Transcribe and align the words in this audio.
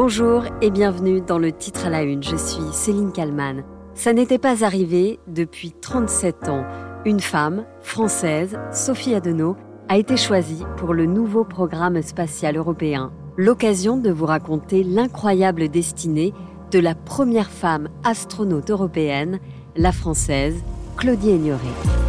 Bonjour 0.00 0.44
et 0.62 0.70
bienvenue 0.70 1.20
dans 1.20 1.40
le 1.40 1.50
titre 1.50 1.86
à 1.86 1.90
la 1.90 2.04
une. 2.04 2.22
Je 2.22 2.36
suis 2.36 2.62
Céline 2.72 3.10
Kalman. 3.10 3.64
Ça 3.94 4.12
n'était 4.12 4.38
pas 4.38 4.64
arrivé 4.64 5.18
depuis 5.26 5.72
37 5.72 6.48
ans. 6.48 6.64
Une 7.04 7.18
femme, 7.18 7.66
française, 7.80 8.60
Sophie 8.70 9.16
Adenau, 9.16 9.56
a 9.88 9.98
été 9.98 10.16
choisie 10.16 10.62
pour 10.76 10.94
le 10.94 11.06
nouveau 11.06 11.42
programme 11.42 12.00
spatial 12.00 12.56
européen. 12.56 13.10
L'occasion 13.36 13.96
de 13.96 14.12
vous 14.12 14.26
raconter 14.26 14.84
l'incroyable 14.84 15.68
destinée 15.68 16.32
de 16.70 16.78
la 16.78 16.94
première 16.94 17.50
femme 17.50 17.88
astronaute 18.04 18.70
européenne, 18.70 19.40
la 19.74 19.90
française 19.90 20.62
Claudie 20.96 21.30
Aigneret. 21.30 22.07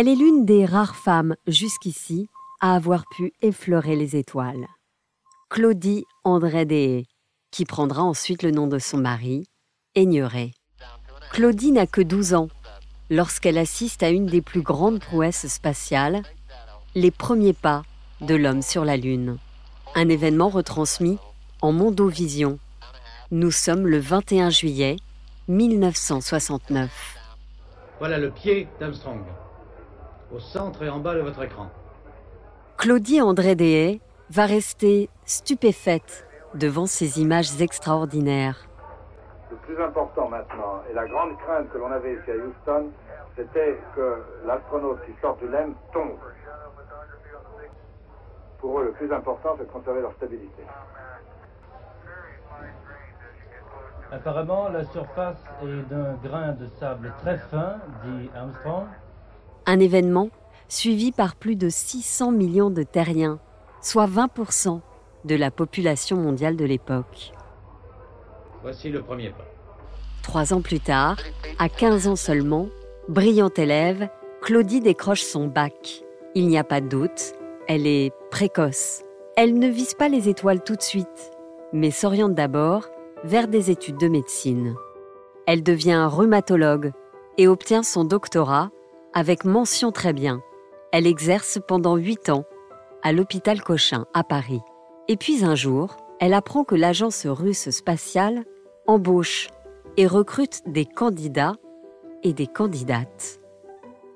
Elle 0.00 0.06
est 0.06 0.14
l'une 0.14 0.44
des 0.44 0.64
rares 0.64 0.94
femmes 0.94 1.34
jusqu'ici 1.48 2.28
à 2.60 2.76
avoir 2.76 3.04
pu 3.16 3.32
effleurer 3.42 3.96
les 3.96 4.14
étoiles. 4.14 4.68
Claudie 5.50 6.04
André 6.22 6.66
Deshaies, 6.66 7.06
qui 7.50 7.64
prendra 7.64 8.04
ensuite 8.04 8.44
le 8.44 8.52
nom 8.52 8.68
de 8.68 8.78
son 8.78 8.98
mari, 8.98 9.48
Aigneret. 9.96 10.52
Claudie 11.32 11.72
n'a 11.72 11.88
que 11.88 12.00
12 12.00 12.34
ans 12.34 12.48
lorsqu'elle 13.10 13.58
assiste 13.58 14.04
à 14.04 14.10
une 14.10 14.26
des 14.26 14.40
plus 14.40 14.62
grandes 14.62 15.00
prouesses 15.00 15.48
spatiales, 15.48 16.22
les 16.94 17.10
premiers 17.10 17.52
pas 17.52 17.82
de 18.20 18.36
l'homme 18.36 18.62
sur 18.62 18.84
la 18.84 18.96
Lune. 18.96 19.36
Un 19.96 20.08
événement 20.08 20.48
retransmis 20.48 21.18
en 21.60 21.72
Mondovision. 21.72 22.60
Nous 23.32 23.50
sommes 23.50 23.88
le 23.88 23.98
21 23.98 24.50
juillet 24.50 24.94
1969. 25.48 26.88
Voilà 27.98 28.18
le 28.18 28.30
pied 28.30 28.68
d'Armstrong 28.78 29.24
au 30.32 30.38
centre 30.38 30.82
et 30.82 30.88
en 30.88 30.98
bas 30.98 31.14
de 31.14 31.20
votre 31.20 31.42
écran. 31.42 31.68
Claudie 32.76 33.20
André 33.20 33.54
Deshaies 33.54 34.00
va 34.30 34.46
rester 34.46 35.08
stupéfaite 35.24 36.26
devant 36.54 36.86
ces 36.86 37.20
images 37.20 37.60
extraordinaires. 37.60 38.68
Le 39.50 39.56
plus 39.56 39.82
important 39.82 40.28
maintenant, 40.28 40.82
et 40.90 40.94
la 40.94 41.06
grande 41.06 41.36
crainte 41.38 41.70
que 41.70 41.78
l'on 41.78 41.90
avait 41.90 42.14
ici 42.14 42.30
à 42.30 42.36
Houston, 42.36 42.90
c'était 43.36 43.78
que 43.94 44.22
l'astronaute 44.46 44.98
qui 45.06 45.12
sort 45.20 45.36
du 45.36 45.48
LEM 45.48 45.74
tombe. 45.92 46.18
Pour 48.58 48.80
eux, 48.80 48.84
le 48.86 48.92
plus 48.92 49.12
important, 49.12 49.54
c'est 49.56 49.64
de 49.64 49.70
conserver 49.70 50.00
leur 50.00 50.12
stabilité. 50.14 50.62
Apparemment, 54.10 54.68
la 54.70 54.84
surface 54.84 55.36
est 55.62 55.88
d'un 55.90 56.14
grain 56.14 56.52
de 56.52 56.66
sable 56.80 57.12
très 57.18 57.38
fin, 57.38 57.76
dit 58.04 58.30
Armstrong. 58.34 58.86
Un 59.70 59.80
événement 59.80 60.30
suivi 60.68 61.12
par 61.12 61.36
plus 61.36 61.54
de 61.54 61.68
600 61.68 62.32
millions 62.32 62.70
de 62.70 62.82
terriens, 62.82 63.38
soit 63.82 64.06
20% 64.06 64.80
de 65.26 65.34
la 65.34 65.50
population 65.50 66.16
mondiale 66.16 66.56
de 66.56 66.64
l'époque. 66.64 67.34
Voici 68.62 68.88
le 68.88 69.02
premier 69.02 69.28
pas. 69.28 69.44
Trois 70.22 70.54
ans 70.54 70.62
plus 70.62 70.80
tard, 70.80 71.18
à 71.58 71.68
15 71.68 72.08
ans 72.08 72.16
seulement, 72.16 72.68
brillante 73.10 73.58
élève, 73.58 74.08
Claudie 74.40 74.80
décroche 74.80 75.20
son 75.20 75.48
bac. 75.48 76.02
Il 76.34 76.48
n'y 76.48 76.56
a 76.56 76.64
pas 76.64 76.80
de 76.80 76.88
doute, 76.88 77.34
elle 77.66 77.86
est 77.86 78.10
précoce. 78.30 79.02
Elle 79.36 79.58
ne 79.58 79.68
vise 79.68 79.92
pas 79.92 80.08
les 80.08 80.30
étoiles 80.30 80.64
tout 80.64 80.76
de 80.76 80.82
suite, 80.82 81.30
mais 81.74 81.90
s'oriente 81.90 82.34
d'abord 82.34 82.86
vers 83.22 83.48
des 83.48 83.70
études 83.70 83.98
de 83.98 84.08
médecine. 84.08 84.76
Elle 85.46 85.62
devient 85.62 86.08
rhumatologue 86.10 86.92
et 87.36 87.48
obtient 87.48 87.82
son 87.82 88.04
doctorat 88.04 88.70
avec 89.12 89.44
mention 89.44 89.92
très 89.92 90.12
bien. 90.12 90.42
Elle 90.92 91.06
exerce 91.06 91.58
pendant 91.66 91.96
huit 91.96 92.28
ans 92.28 92.44
à 93.02 93.12
l'hôpital 93.12 93.62
Cochin 93.62 94.06
à 94.14 94.24
Paris. 94.24 94.60
Et 95.08 95.16
puis 95.16 95.44
un 95.44 95.54
jour, 95.54 95.96
elle 96.20 96.34
apprend 96.34 96.64
que 96.64 96.74
l'agence 96.74 97.26
russe 97.26 97.70
spatiale 97.70 98.44
embauche 98.86 99.48
et 99.96 100.06
recrute 100.06 100.62
des 100.66 100.84
candidats 100.84 101.56
et 102.22 102.32
des 102.32 102.46
candidates. 102.46 103.40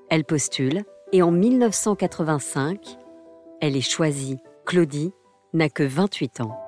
Elle 0.09 0.25
postule 0.25 0.83
et 1.11 1.21
en 1.21 1.31
1985, 1.31 2.97
elle 3.61 3.75
est 3.75 3.81
choisie. 3.81 4.37
Claudie 4.65 5.13
n'a 5.53 5.69
que 5.69 5.83
28 5.83 6.41
ans. 6.41 6.62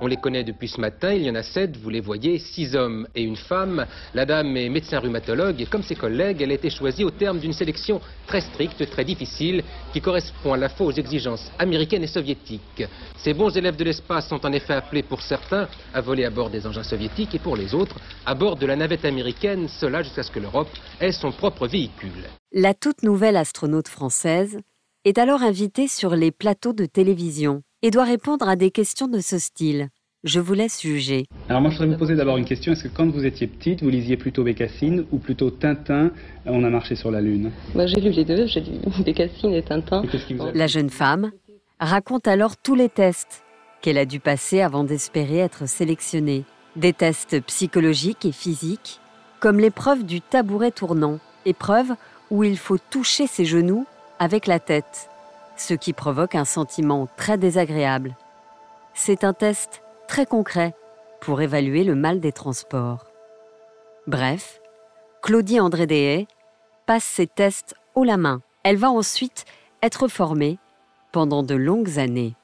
On 0.00 0.06
les 0.06 0.16
connaît 0.16 0.44
depuis 0.44 0.68
ce 0.68 0.80
matin, 0.80 1.12
il 1.12 1.22
y 1.22 1.30
en 1.30 1.34
a 1.34 1.42
sept, 1.42 1.76
vous 1.76 1.90
les 1.90 2.00
voyez, 2.00 2.38
six 2.38 2.76
hommes 2.76 3.08
et 3.16 3.22
une 3.22 3.36
femme. 3.36 3.84
La 4.14 4.24
dame 4.26 4.56
est 4.56 4.68
médecin 4.68 5.00
rhumatologue 5.00 5.60
et 5.60 5.66
comme 5.66 5.82
ses 5.82 5.96
collègues, 5.96 6.40
elle 6.40 6.52
a 6.52 6.54
été 6.54 6.70
choisie 6.70 7.02
au 7.02 7.10
terme 7.10 7.40
d'une 7.40 7.52
sélection 7.52 8.00
très 8.28 8.40
stricte, 8.40 8.88
très 8.90 9.04
difficile, 9.04 9.64
qui 9.92 10.00
correspond 10.00 10.52
à 10.52 10.56
la 10.56 10.68
fois 10.68 10.86
aux 10.86 10.92
exigences 10.92 11.50
américaines 11.58 12.04
et 12.04 12.08
soviétiques. 12.08 12.84
Ces 13.16 13.34
bons 13.34 13.56
élèves 13.56 13.74
de 13.74 13.82
l'espace 13.82 14.28
sont 14.28 14.46
en 14.46 14.52
effet 14.52 14.74
appelés 14.74 15.02
pour 15.02 15.20
certains 15.20 15.68
à 15.92 16.00
voler 16.00 16.24
à 16.24 16.30
bord 16.30 16.50
des 16.50 16.64
engins 16.64 16.84
soviétiques 16.84 17.34
et 17.34 17.40
pour 17.40 17.56
les 17.56 17.74
autres 17.74 17.96
à 18.24 18.36
bord 18.36 18.54
de 18.54 18.66
la 18.66 18.76
navette 18.76 19.04
américaine, 19.04 19.66
cela 19.66 20.04
jusqu'à 20.04 20.22
ce 20.22 20.30
que 20.30 20.38
l'Europe 20.38 20.68
ait 21.00 21.10
son 21.10 21.32
propre 21.32 21.66
véhicule. 21.66 22.28
La 22.52 22.72
toute 22.72 23.02
nouvelle 23.02 23.36
astronaute 23.36 23.88
française 23.88 24.58
est 25.04 25.18
alors 25.18 25.42
invitée 25.42 25.88
sur 25.88 26.14
les 26.14 26.30
plateaux 26.30 26.72
de 26.72 26.86
télévision 26.86 27.62
et 27.82 27.90
doit 27.90 28.04
répondre 28.04 28.48
à 28.48 28.56
des 28.56 28.70
questions 28.70 29.08
de 29.08 29.20
ce 29.20 29.38
style. 29.38 29.88
Je 30.24 30.40
vous 30.40 30.54
laisse 30.54 30.82
juger. 30.82 31.26
Alors 31.48 31.62
moi, 31.62 31.70
je 31.70 31.76
voudrais 31.78 31.92
vous 31.92 31.98
poser 31.98 32.16
d'abord 32.16 32.36
une 32.38 32.44
question. 32.44 32.72
Est-ce 32.72 32.84
que 32.84 32.88
quand 32.88 33.08
vous 33.08 33.24
étiez 33.24 33.46
petite, 33.46 33.82
vous 33.84 33.88
lisiez 33.88 34.16
plutôt 34.16 34.42
Bécassine 34.42 35.04
ou 35.12 35.18
plutôt 35.18 35.50
Tintin 35.50 36.10
On 36.44 36.64
a 36.64 36.70
marché 36.70 36.96
sur 36.96 37.12
la 37.12 37.20
Lune? 37.20 37.52
Moi, 37.74 37.86
J'ai 37.86 38.00
lu 38.00 38.10
les 38.10 38.24
deux. 38.24 38.46
J'ai 38.46 38.60
lu 38.60 38.72
Bécassine 39.04 39.52
et 39.54 39.62
Tintin. 39.62 40.02
Et 40.02 40.08
qu'est-ce 40.08 40.26
qui 40.26 40.34
vous 40.34 40.42
a- 40.42 40.52
La 40.52 40.66
jeune 40.66 40.90
femme 40.90 41.30
raconte 41.78 42.26
alors 42.26 42.56
tous 42.56 42.74
les 42.74 42.88
tests 42.88 43.44
qu'elle 43.80 43.96
a 43.98 44.06
dû 44.06 44.18
passer 44.18 44.60
avant 44.60 44.82
d'espérer 44.82 45.38
être 45.38 45.68
sélectionnée. 45.68 46.44
Des 46.74 46.92
tests 46.92 47.40
psychologiques 47.42 48.24
et 48.24 48.32
physiques, 48.32 48.98
comme 49.38 49.60
l'épreuve 49.60 50.04
du 50.04 50.20
tabouret 50.20 50.72
tournant, 50.72 51.20
épreuve 51.46 51.92
où 52.32 52.42
il 52.42 52.58
faut 52.58 52.78
toucher 52.90 53.28
ses 53.28 53.44
genoux 53.44 53.86
avec 54.18 54.48
la 54.48 54.58
tête, 54.58 55.08
ce 55.60 55.74
qui 55.74 55.92
provoque 55.92 56.34
un 56.34 56.44
sentiment 56.44 57.08
très 57.16 57.38
désagréable. 57.38 58.16
C'est 58.94 59.24
un 59.24 59.32
test 59.32 59.82
très 60.06 60.26
concret 60.26 60.74
pour 61.20 61.40
évaluer 61.40 61.84
le 61.84 61.94
mal 61.94 62.20
des 62.20 62.32
transports. 62.32 63.04
Bref, 64.06 64.60
Claudie 65.22 65.60
André 65.60 65.86
Deshaies 65.86 66.26
passe 66.86 67.04
ses 67.04 67.26
tests 67.26 67.74
haut 67.94 68.04
la 68.04 68.16
main. 68.16 68.40
Elle 68.62 68.76
va 68.76 68.90
ensuite 68.90 69.44
être 69.82 70.08
formée 70.08 70.58
pendant 71.12 71.42
de 71.42 71.54
longues 71.54 71.98
années. 71.98 72.34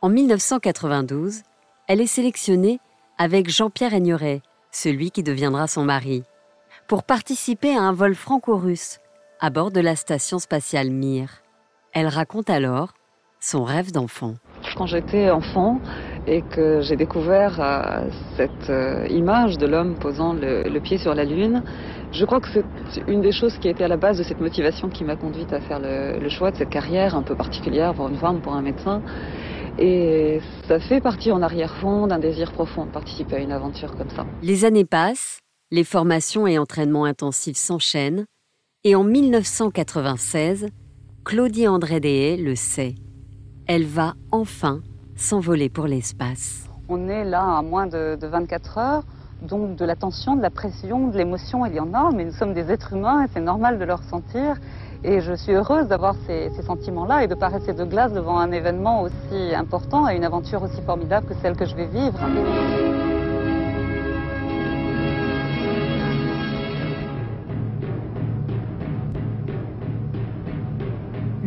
En 0.00 0.08
1992, 0.08 1.42
elle 1.88 2.00
est 2.00 2.06
sélectionnée 2.06 2.80
avec 3.18 3.50
Jean-Pierre 3.50 3.94
Aigneret, 3.94 4.42
celui 4.70 5.10
qui 5.10 5.22
deviendra 5.22 5.66
son 5.66 5.84
mari, 5.84 6.22
pour 6.86 7.02
participer 7.02 7.74
à 7.76 7.82
un 7.82 7.92
vol 7.92 8.14
franco-russe 8.14 9.00
à 9.40 9.50
bord 9.50 9.70
de 9.70 9.80
la 9.80 9.96
station 9.96 10.38
spatiale 10.38 10.90
Mir. 10.90 11.42
Elle 11.92 12.08
raconte 12.08 12.50
alors 12.50 12.92
son 13.40 13.64
rêve 13.64 13.92
d'enfant. 13.92 14.34
Quand 14.76 14.86
j'étais 14.86 15.30
enfant 15.30 15.80
et 16.26 16.42
que 16.42 16.80
j'ai 16.82 16.96
découvert 16.96 17.60
euh, 17.60 18.08
cette 18.36 18.70
euh, 18.70 19.06
image 19.08 19.58
de 19.58 19.66
l'homme 19.66 19.94
posant 19.94 20.32
le, 20.32 20.64
le 20.64 20.80
pied 20.80 20.98
sur 20.98 21.14
la 21.14 21.24
Lune, 21.24 21.62
je 22.12 22.24
crois 22.24 22.40
que 22.40 22.48
c'est 22.48 22.64
une 23.06 23.20
des 23.20 23.32
choses 23.32 23.56
qui 23.58 23.68
a 23.68 23.70
été 23.70 23.84
à 23.84 23.88
la 23.88 23.96
base 23.96 24.18
de 24.18 24.22
cette 24.22 24.40
motivation 24.40 24.88
qui 24.88 25.04
m'a 25.04 25.16
conduite 25.16 25.52
à 25.52 25.60
faire 25.60 25.78
le, 25.78 26.18
le 26.18 26.28
choix 26.28 26.50
de 26.50 26.56
cette 26.56 26.70
carrière 26.70 27.14
un 27.14 27.22
peu 27.22 27.34
particulière 27.34 27.94
pour 27.94 28.08
une 28.08 28.16
femme, 28.16 28.40
pour 28.40 28.54
un 28.54 28.62
médecin. 28.62 29.02
Et 29.78 30.40
ça 30.66 30.80
fait 30.80 31.00
partie 31.00 31.30
en 31.30 31.40
arrière-fond 31.40 32.08
d'un 32.08 32.18
désir 32.18 32.52
profond 32.52 32.86
de 32.86 32.90
participer 32.90 33.36
à 33.36 33.38
une 33.38 33.52
aventure 33.52 33.94
comme 33.96 34.10
ça. 34.10 34.26
Les 34.42 34.64
années 34.64 34.84
passent, 34.84 35.38
les 35.70 35.84
formations 35.84 36.46
et 36.46 36.58
entraînements 36.58 37.04
intensifs 37.04 37.56
s'enchaînent, 37.56 38.26
et 38.84 38.94
en 38.96 39.04
1996, 39.04 40.68
Claudie 41.28 41.68
André 41.68 42.00
Deshaies 42.00 42.38
le 42.38 42.56
sait. 42.56 42.94
Elle 43.66 43.84
va 43.84 44.14
enfin 44.32 44.80
s'envoler 45.14 45.68
pour 45.68 45.86
l'espace. 45.86 46.70
On 46.88 47.06
est 47.06 47.26
là 47.26 47.58
à 47.58 47.60
moins 47.60 47.86
de, 47.86 48.16
de 48.18 48.26
24 48.26 48.78
heures, 48.78 49.02
donc 49.42 49.76
de 49.76 49.84
la 49.84 49.94
tension, 49.94 50.36
de 50.36 50.40
la 50.40 50.48
pression, 50.48 51.08
de 51.08 51.18
l'émotion, 51.18 51.66
il 51.66 51.74
y 51.74 51.80
en 51.80 51.92
a, 51.92 52.12
mais 52.12 52.24
nous 52.24 52.32
sommes 52.32 52.54
des 52.54 52.70
êtres 52.70 52.94
humains 52.94 53.24
et 53.24 53.26
c'est 53.34 53.42
normal 53.42 53.78
de 53.78 53.84
le 53.84 53.92
ressentir. 53.92 54.56
Et 55.04 55.20
je 55.20 55.34
suis 55.34 55.52
heureuse 55.52 55.86
d'avoir 55.88 56.14
ces, 56.26 56.48
ces 56.56 56.62
sentiments-là 56.62 57.24
et 57.24 57.28
de 57.28 57.34
ne 57.34 57.38
pas 57.38 57.48
rester 57.48 57.74
de 57.74 57.84
glace 57.84 58.14
devant 58.14 58.38
un 58.38 58.50
événement 58.50 59.02
aussi 59.02 59.54
important 59.54 60.08
et 60.08 60.16
une 60.16 60.24
aventure 60.24 60.62
aussi 60.62 60.80
formidable 60.80 61.26
que 61.26 61.34
celle 61.42 61.56
que 61.56 61.66
je 61.66 61.76
vais 61.76 61.88
vivre. 61.88 62.18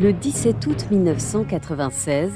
Le 0.02 0.14
17 0.14 0.66
août 0.66 0.88
1996, 0.90 2.32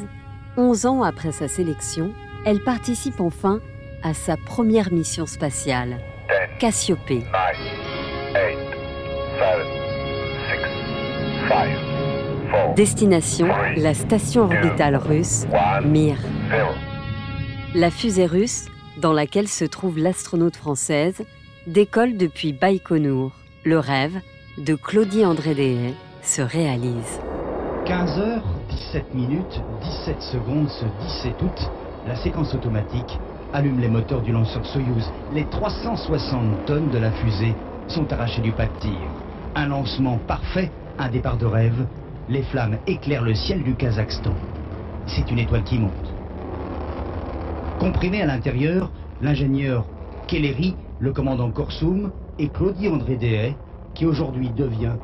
11 0.56 0.86
ans 0.86 1.02
après 1.02 1.32
sa 1.32 1.48
sélection, 1.48 2.12
elle 2.46 2.64
participe 2.64 3.20
enfin 3.20 3.60
à 4.04 4.14
sa 4.14 4.38
première 4.38 4.94
mission 4.94 5.26
spatiale, 5.26 5.98
Cassiopée. 6.60 7.24
Destination, 12.76 13.48
la 13.78 13.96
station 13.96 14.44
orbitale 14.44 14.98
russe 14.98 15.48
Mir. 15.84 16.18
La 17.74 17.90
fusée 17.90 18.28
russe, 18.28 18.66
dans 19.02 19.14
laquelle 19.14 19.48
se 19.48 19.66
trouve 19.66 19.98
l'astronaute 19.98 20.56
française, 20.56 21.24
décolle 21.66 22.16
depuis 22.16 22.54
Baïkonour. 22.54 23.32
Le 23.64 23.80
rêve 23.80 24.22
de 24.60 24.76
Claudie 24.76 25.26
André 25.26 25.56
Deshaies 25.56 25.96
se 26.22 26.44
réalise. 26.44 27.20
15h, 27.86 28.42
17 28.68 29.14
minutes, 29.14 29.62
17 29.84 30.20
secondes 30.20 30.70
ce 30.70 30.86
17 30.86 31.42
août, 31.44 31.72
la 32.08 32.16
séquence 32.16 32.56
automatique 32.56 33.20
allume 33.54 33.80
les 33.80 33.90
moteurs 33.90 34.24
du 34.24 34.32
lanceur 34.32 34.66
Soyouz. 34.66 35.08
Les 35.36 35.46
360 35.46 36.66
tonnes 36.66 36.90
de 36.90 36.98
la 36.98 37.12
fusée 37.12 37.54
sont 37.88 38.12
arrachées 38.12 38.42
du 38.42 38.52
pas 38.52 38.66
de 38.66 38.80
tir. 38.80 38.98
Un 39.54 39.68
lancement 39.68 40.18
parfait, 40.18 40.72
un 40.98 41.10
départ 41.10 41.38
de 41.38 41.46
rêve. 41.46 41.86
Les 42.28 42.42
flammes 42.42 42.80
éclairent 42.88 43.24
le 43.24 43.36
ciel 43.36 43.62
du 43.62 43.76
Kazakhstan. 43.76 44.34
C'est 45.06 45.30
une 45.30 45.38
étoile 45.38 45.64
qui 45.64 45.78
monte. 45.78 45.92
Comprimé 47.80 48.24
à 48.24 48.26
l'intérieur, 48.26 48.90
l'ingénieur 49.22 49.86
Kelleri, 50.28 50.76
le 51.00 51.14
commandant 51.14 51.52
Korsoum 51.52 52.12
et 52.40 52.48
Claudie 52.48 52.90
André 52.90 53.16
Deshaies, 53.16 53.56
qui 53.94 54.08
aujourd'hui 54.08 54.50
devient 54.50 54.96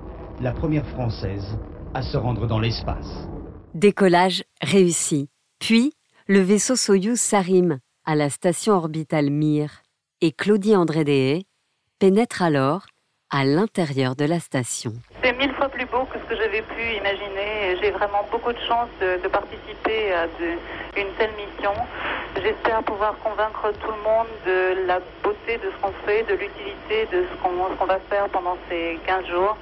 la 0.41 0.51
première 0.51 0.87
française 0.87 1.59
à 1.93 2.01
se 2.01 2.17
rendre 2.17 2.47
dans 2.47 2.59
l'espace. 2.59 3.27
Décollage 3.73 4.43
réussi. 4.61 5.29
Puis, 5.59 5.93
le 6.27 6.39
vaisseau 6.39 6.75
Soyouz 6.75 7.19
s'arrime 7.19 7.79
à 8.05 8.15
la 8.15 8.29
station 8.29 8.73
orbitale 8.73 9.29
Mir 9.29 9.81
et 10.21 10.31
Claudie 10.31 10.75
André 10.75 11.03
Deshaies 11.03 11.45
pénètre 11.99 12.41
alors 12.41 12.85
à 13.29 13.45
l'intérieur 13.45 14.15
de 14.15 14.25
la 14.25 14.39
station. 14.39 14.93
C'est 15.23 15.37
mille 15.37 15.53
fois 15.53 15.69
plus 15.69 15.85
beau 15.85 16.03
que 16.05 16.19
ce 16.19 16.25
que 16.25 16.35
j'avais 16.35 16.61
pu 16.61 16.81
imaginer. 16.97 17.77
J'ai 17.81 17.91
vraiment 17.91 18.27
beaucoup 18.31 18.51
de 18.51 18.59
chance 18.67 18.89
de, 18.99 19.27
participer 19.27 20.11
à 20.13 20.25
une 20.97 21.07
telle 21.17 21.31
mission. 21.37 21.73
J'espère 22.35 22.83
pouvoir 22.83 23.15
convaincre 23.23 23.71
tout 23.79 23.91
le 23.91 24.03
monde 24.03 24.27
de 24.45 24.87
la 24.87 24.99
beauté 25.23 25.57
de 25.57 25.71
ce 25.71 25.81
qu'on 25.81 25.93
fait, 26.05 26.23
de 26.23 26.33
l'utilité 26.33 27.07
de 27.11 27.23
ce 27.23 27.77
qu'on 27.77 27.85
va 27.85 27.99
faire 28.09 28.27
pendant 28.29 28.57
ces 28.69 28.99
15 29.05 29.25
jours. 29.27 29.57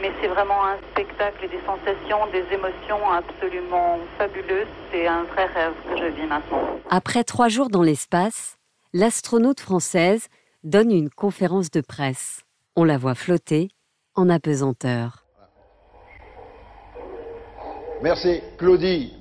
Mais 0.00 0.10
c'est 0.20 0.28
vraiment 0.28 0.64
un 0.64 0.78
spectacle 0.92 1.44
et 1.44 1.48
des 1.48 1.60
sensations, 1.66 2.26
des 2.32 2.44
émotions 2.54 3.10
absolument 3.10 3.98
fabuleuses. 4.16 4.66
C'est 4.90 5.06
un 5.06 5.24
vrai 5.24 5.44
rêve 5.44 5.74
que 5.90 5.98
je 5.98 6.06
vis 6.06 6.26
maintenant. 6.26 6.78
Après 6.88 7.22
trois 7.22 7.48
jours 7.48 7.68
dans 7.68 7.82
l'espace, 7.82 8.56
l'astronaute 8.94 9.60
française 9.60 10.28
donne 10.64 10.90
une 10.90 11.10
conférence 11.10 11.70
de 11.70 11.82
presse. 11.82 12.44
On 12.76 12.84
la 12.84 12.96
voit 12.96 13.14
flotter 13.14 13.68
en 14.14 14.30
apesanteur. 14.30 15.24
Merci. 18.02 18.42
Claudie, 18.56 19.14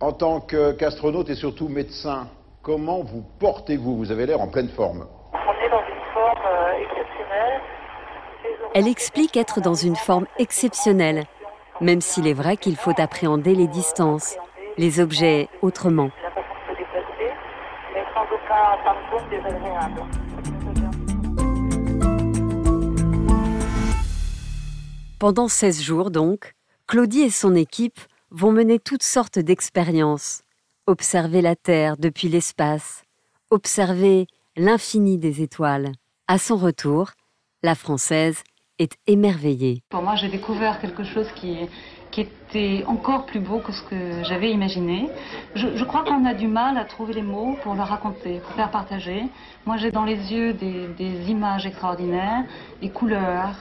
en 0.00 0.12
tant 0.12 0.40
qu'astronaute 0.40 1.28
et 1.28 1.34
surtout 1.34 1.68
médecin, 1.68 2.28
comment 2.62 3.02
vous 3.02 3.22
portez-vous? 3.38 3.98
Vous 3.98 4.10
avez 4.10 4.24
l'air 4.24 4.40
en 4.40 4.48
pleine 4.48 4.70
forme. 4.70 5.06
On 5.34 5.64
est 5.64 5.68
dans 5.68 5.82
une 5.82 6.14
forme 6.14 6.46
euh, 6.46 6.72
exceptionnelle. 6.80 7.60
Elle 8.78 8.88
explique 8.88 9.38
être 9.38 9.62
dans 9.62 9.72
une 9.72 9.96
forme 9.96 10.26
exceptionnelle, 10.38 11.24
même 11.80 12.02
s'il 12.02 12.26
est 12.26 12.34
vrai 12.34 12.58
qu'il 12.58 12.76
faut 12.76 12.92
appréhender 12.98 13.54
les 13.54 13.68
distances, 13.68 14.36
les 14.76 15.00
objets 15.00 15.48
autrement. 15.62 16.10
Pendant 25.18 25.48
16 25.48 25.80
jours 25.82 26.10
donc, 26.10 26.52
Claudie 26.86 27.22
et 27.22 27.30
son 27.30 27.54
équipe 27.54 27.98
vont 28.30 28.52
mener 28.52 28.78
toutes 28.78 29.02
sortes 29.02 29.38
d'expériences. 29.38 30.42
Observer 30.86 31.40
la 31.40 31.56
Terre 31.56 31.96
depuis 31.96 32.28
l'espace, 32.28 33.04
observer 33.48 34.26
l'infini 34.54 35.16
des 35.16 35.40
étoiles. 35.40 35.92
À 36.28 36.36
son 36.36 36.58
retour, 36.58 37.12
la 37.62 37.74
Française 37.74 38.42
est 38.78 38.96
émerveillée. 39.06 39.82
Pour 39.90 40.02
moi, 40.02 40.16
j'ai 40.16 40.28
découvert 40.28 40.80
quelque 40.80 41.04
chose 41.04 41.28
qui, 41.36 41.58
était 42.18 42.82
encore 42.86 43.26
plus 43.26 43.40
beau 43.40 43.58
que 43.58 43.72
ce 43.72 43.82
que 43.82 44.24
j'avais 44.24 44.50
imaginé. 44.50 45.10
Je, 45.54 45.84
crois 45.84 46.02
qu'on 46.02 46.24
a 46.24 46.32
du 46.32 46.46
mal 46.46 46.78
à 46.78 46.86
trouver 46.86 47.12
les 47.12 47.20
mots 47.20 47.58
pour 47.62 47.74
le 47.74 47.82
raconter, 47.82 48.38
pour 48.38 48.52
faire 48.52 48.70
partager. 48.70 49.24
Moi, 49.66 49.76
j'ai 49.76 49.90
dans 49.90 50.06
les 50.06 50.32
yeux 50.32 50.54
des, 50.54 50.86
des 50.96 51.30
images 51.30 51.66
extraordinaires, 51.66 52.44
des 52.80 52.88
couleurs, 52.88 53.54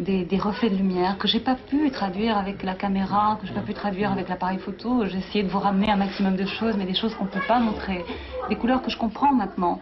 des, 0.00 0.38
reflets 0.38 0.70
de 0.70 0.76
lumière 0.76 1.18
que 1.18 1.28
j'ai 1.28 1.40
pas 1.40 1.54
pu 1.54 1.90
traduire 1.90 2.36
avec 2.38 2.62
la 2.62 2.74
caméra, 2.74 3.38
que 3.40 3.46
j'ai 3.46 3.52
pas 3.52 3.60
pu 3.60 3.74
traduire 3.74 4.10
avec 4.10 4.28
l'appareil 4.28 4.58
photo. 4.58 5.04
J'ai 5.06 5.18
essayé 5.18 5.44
de 5.44 5.48
vous 5.48 5.58
ramener 5.58 5.90
un 5.90 5.96
maximum 5.96 6.36
de 6.36 6.46
choses, 6.46 6.76
mais 6.76 6.86
des 6.86 6.94
choses 6.94 7.14
qu'on 7.14 7.26
peut 7.26 7.46
pas 7.46 7.58
montrer. 7.58 8.04
Des 8.48 8.56
couleurs 8.56 8.82
que 8.82 8.90
je 8.90 8.96
comprends 8.96 9.32
maintenant, 9.32 9.80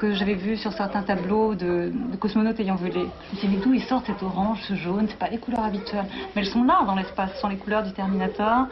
que 0.00 0.14
j'avais 0.14 0.34
vues 0.34 0.56
sur 0.56 0.72
certains 0.72 1.02
tableaux 1.02 1.54
de, 1.54 1.92
cosmonautes 2.18 2.58
ayant 2.58 2.76
volé. 2.76 3.04
Je 3.28 3.34
me 3.34 3.38
suis 3.38 3.48
dit, 3.48 3.56
d'où 3.58 3.74
ils 3.74 3.82
sortent 3.82 4.06
cet 4.06 4.22
orange, 4.22 4.58
ce 4.66 4.74
jaune? 4.74 5.06
C'est 5.10 5.18
pas 5.18 5.28
les 5.28 5.36
couleurs 5.36 5.62
habituelles. 5.62 6.06
Mais 6.34 6.40
elles 6.40 6.48
sont 6.48 6.64
là 6.64 6.80
dans 6.86 6.94
l'espace, 6.94 7.32
ce 7.34 7.40
sont 7.42 7.48
les 7.48 7.58
couleurs 7.58 7.82
du 7.82 7.92
Terminator. 7.92 8.66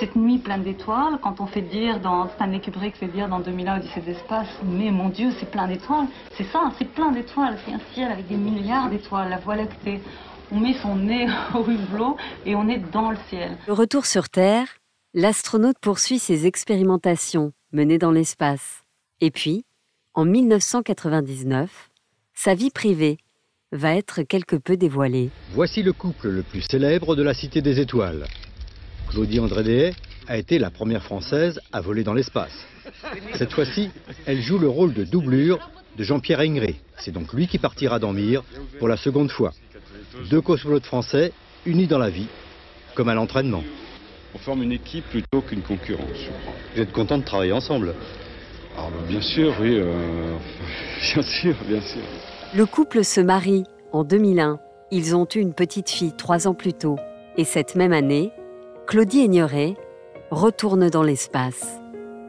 Cette 0.00 0.16
nuit 0.16 0.38
pleine 0.38 0.62
d'étoiles, 0.62 1.18
quand 1.20 1.42
on 1.42 1.46
fait 1.46 1.60
dire 1.60 2.00
dans 2.00 2.26
Stanley 2.30 2.60
Kubrick 2.60 2.96
fait 2.96 3.08
dire 3.08 3.28
dans 3.28 3.40
2001 3.40 3.80
Odyssée 3.80 4.00
d'espace, 4.00 4.48
mais 4.64 4.90
mon 4.90 5.10
Dieu, 5.10 5.28
c'est 5.38 5.50
plein 5.50 5.68
d'étoiles. 5.68 6.06
C'est 6.38 6.50
ça, 6.50 6.72
c'est 6.78 6.90
plein 6.90 7.12
d'étoiles. 7.12 7.58
C'est 7.66 7.74
un 7.74 7.80
ciel 7.92 8.10
avec 8.10 8.26
des 8.28 8.36
milliards 8.36 8.88
d'étoiles, 8.88 9.28
la 9.28 9.38
Voie 9.38 9.56
lactée 9.56 10.00
on 10.54 10.60
met 10.60 10.74
son 10.82 10.96
nez 10.96 11.28
au 11.54 11.64
hublot 11.64 12.16
et 12.44 12.54
on 12.54 12.68
est 12.68 12.78
dans 12.92 13.10
le 13.10 13.16
ciel. 13.28 13.56
Le 13.66 13.72
retour 13.72 14.06
sur 14.06 14.28
Terre, 14.28 14.66
l'astronaute 15.14 15.78
poursuit 15.80 16.18
ses 16.18 16.46
expérimentations 16.46 17.52
menées 17.72 17.98
dans 17.98 18.10
l'espace. 18.10 18.82
Et 19.22 19.30
puis, 19.30 19.64
en 20.14 20.26
1999, 20.26 21.90
sa 22.34 22.54
vie 22.54 22.70
privée 22.70 23.16
va 23.72 23.94
être 23.94 24.22
quelque 24.22 24.56
peu 24.56 24.76
dévoilée. 24.76 25.30
Voici 25.52 25.82
le 25.82 25.94
couple 25.94 26.28
le 26.28 26.42
plus 26.42 26.60
célèbre 26.60 27.16
de 27.16 27.22
la 27.22 27.32
Cité 27.32 27.62
des 27.62 27.80
Étoiles. 27.80 28.26
Claudie 29.08 29.40
André 29.40 29.94
a 30.28 30.36
été 30.36 30.58
la 30.58 30.70
première 30.70 31.02
Française 31.02 31.60
à 31.72 31.80
voler 31.80 32.04
dans 32.04 32.12
l'espace. 32.12 32.52
Cette 33.34 33.52
fois-ci, 33.52 33.90
elle 34.26 34.42
joue 34.42 34.58
le 34.58 34.68
rôle 34.68 34.92
de 34.92 35.04
doublure 35.04 35.70
de 35.96 36.04
Jean-Pierre 36.04 36.40
Ingré. 36.40 36.76
C'est 36.98 37.12
donc 37.12 37.32
lui 37.32 37.46
qui 37.46 37.58
partira 37.58 37.98
dormir 37.98 38.42
pour 38.78 38.88
la 38.88 38.98
seconde 38.98 39.30
fois. 39.30 39.52
Deux 40.28 40.42
cosmonautes 40.42 40.86
français 40.86 41.32
unis 41.64 41.86
dans 41.86 41.98
la 41.98 42.10
vie, 42.10 42.28
comme 42.94 43.08
à 43.08 43.14
l'entraînement. 43.14 43.64
On 44.34 44.38
forme 44.38 44.62
une 44.62 44.72
équipe 44.72 45.08
plutôt 45.08 45.40
qu'une 45.40 45.62
concurrence, 45.62 46.08
je 46.14 46.28
crois. 46.28 46.54
Vous 46.74 46.82
êtes 46.82 46.92
content 46.92 47.18
de 47.18 47.24
travailler 47.24 47.52
ensemble? 47.52 47.94
Ah, 48.76 48.88
bah, 48.90 49.04
Bien 49.08 49.20
sûr, 49.20 49.54
oui. 49.60 49.76
Euh, 49.78 50.36
bien 51.14 51.22
sûr, 51.22 51.54
bien 51.66 51.80
sûr. 51.80 52.02
Le 52.54 52.66
couple 52.66 53.04
se 53.04 53.20
marie 53.20 53.64
en 53.92 54.04
2001. 54.04 54.58
Ils 54.90 55.16
ont 55.16 55.26
eu 55.34 55.38
une 55.38 55.54
petite 55.54 55.88
fille 55.88 56.12
trois 56.16 56.46
ans 56.46 56.54
plus 56.54 56.74
tôt. 56.74 56.96
Et 57.36 57.44
cette 57.44 57.76
même 57.76 57.92
année, 57.92 58.30
Claudie 58.86 59.20
Aigneret 59.20 59.76
retourne 60.30 60.90
dans 60.90 61.02
l'espace. 61.02 61.80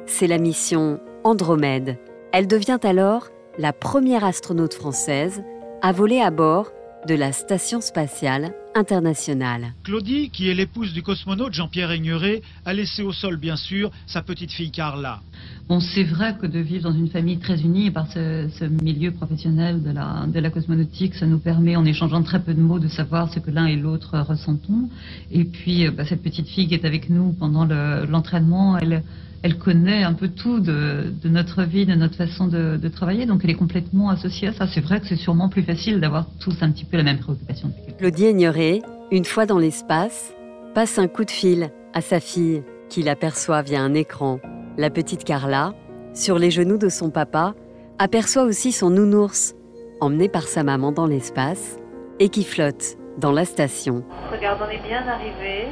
C'est 0.05 0.27
la 0.27 0.37
mission 0.37 0.99
Andromède. 1.23 1.97
Elle 2.31 2.47
devient 2.47 2.79
alors 2.83 3.27
la 3.57 3.73
première 3.73 4.23
astronaute 4.23 4.73
française 4.73 5.43
à 5.81 5.91
voler 5.91 6.21
à 6.21 6.31
bord 6.31 6.71
de 7.07 7.15
la 7.15 7.31
Station 7.31 7.81
spatiale 7.81 8.53
internationale. 8.75 9.73
Claudie, 9.83 10.29
qui 10.29 10.49
est 10.49 10.53
l'épouse 10.53 10.93
du 10.93 11.03
cosmonaute 11.03 11.53
Jean-Pierre 11.53 11.91
Aigneret, 11.91 12.41
a 12.65 12.73
laissé 12.73 13.03
au 13.03 13.11
sol, 13.11 13.37
bien 13.37 13.55
sûr, 13.55 13.91
sa 14.07 14.21
petite 14.21 14.51
fille 14.51 14.71
Carla. 14.71 15.21
Bon, 15.69 15.79
c'est 15.79 16.03
vrai 16.03 16.35
que 16.39 16.45
de 16.45 16.59
vivre 16.59 16.83
dans 16.83 16.97
une 16.97 17.07
famille 17.07 17.37
très 17.37 17.61
unie 17.61 17.89
par 17.89 18.11
ce, 18.11 18.65
milieu 18.83 19.11
professionnel 19.11 19.81
de 19.81 19.91
la, 19.91 20.25
de 20.27 20.39
la 20.39 20.49
cosmonautique, 20.49 21.15
ça 21.15 21.25
nous 21.25 21.39
permet, 21.39 21.75
en 21.75 21.85
échangeant 21.85 22.21
très 22.21 22.41
peu 22.41 22.53
de 22.53 22.61
mots, 22.61 22.79
de 22.79 22.89
savoir 22.89 23.31
ce 23.31 23.39
que 23.39 23.49
l'un 23.49 23.67
et 23.67 23.77
l'autre 23.77 24.19
ressentons. 24.19 24.89
Et 25.31 25.45
puis, 25.45 25.87
euh, 25.87 25.91
bah, 25.91 26.05
cette 26.05 26.21
petite 26.21 26.47
fille 26.47 26.67
qui 26.67 26.73
est 26.73 26.85
avec 26.85 27.09
nous 27.09 27.33
pendant 27.33 27.65
l'entraînement, 27.65 28.77
elle 28.77 29.03
elle 29.43 29.57
connaît 29.57 30.03
un 30.03 30.13
peu 30.13 30.29
tout 30.29 30.59
de, 30.61 31.13
notre 31.25 31.63
vie, 31.63 31.85
de 31.85 31.93
notre 31.93 32.15
façon 32.15 32.47
de, 32.47 32.87
travailler, 32.87 33.25
donc 33.25 33.41
elle 33.43 33.49
est 33.49 33.55
complètement 33.55 34.09
associée 34.09 34.47
à 34.47 34.53
ça. 34.53 34.67
C'est 34.67 34.79
vrai 34.79 35.01
que 35.01 35.07
c'est 35.07 35.17
sûrement 35.17 35.49
plus 35.49 35.63
facile 35.63 35.99
d'avoir 35.99 36.27
tous 36.39 36.55
un 36.61 36.71
petit 36.71 36.85
peu 36.85 36.95
la 36.95 37.03
même 37.03 37.19
préoccupation. 37.19 37.71
Claudie 37.97 38.29
Ignoré, 38.29 38.81
une 39.11 39.25
fois 39.25 39.45
dans 39.45 39.59
l'espace, 39.59 40.33
passe 40.73 40.97
un 40.97 41.07
coup 41.07 41.25
de 41.25 41.31
fil 41.31 41.71
à 41.93 41.99
sa 41.99 42.21
fille, 42.21 42.63
qui 42.89 43.03
l'aperçoit 43.03 43.61
via 43.63 43.81
un 43.81 43.93
écran. 43.93 44.39
La 44.75 44.89
petite 44.89 45.23
Carla, 45.23 45.73
sur 46.15 46.39
les 46.39 46.49
genoux 46.49 46.79
de 46.79 46.89
son 46.89 47.11
papa, 47.11 47.53
aperçoit 47.99 48.41
aussi 48.41 48.71
son 48.71 48.89
nounours, 48.89 49.53
emmené 50.01 50.29
par 50.29 50.43
sa 50.43 50.63
maman 50.63 50.91
dans 50.91 51.05
l'espace, 51.05 51.77
et 52.19 52.29
qui 52.29 52.43
flotte 52.43 52.97
dans 53.19 53.31
la 53.31 53.45
station. 53.45 54.03
Regarde, 54.31 54.59
on 54.67 54.71
est 54.71 54.81
bien 54.81 55.07
arrivé 55.07 55.67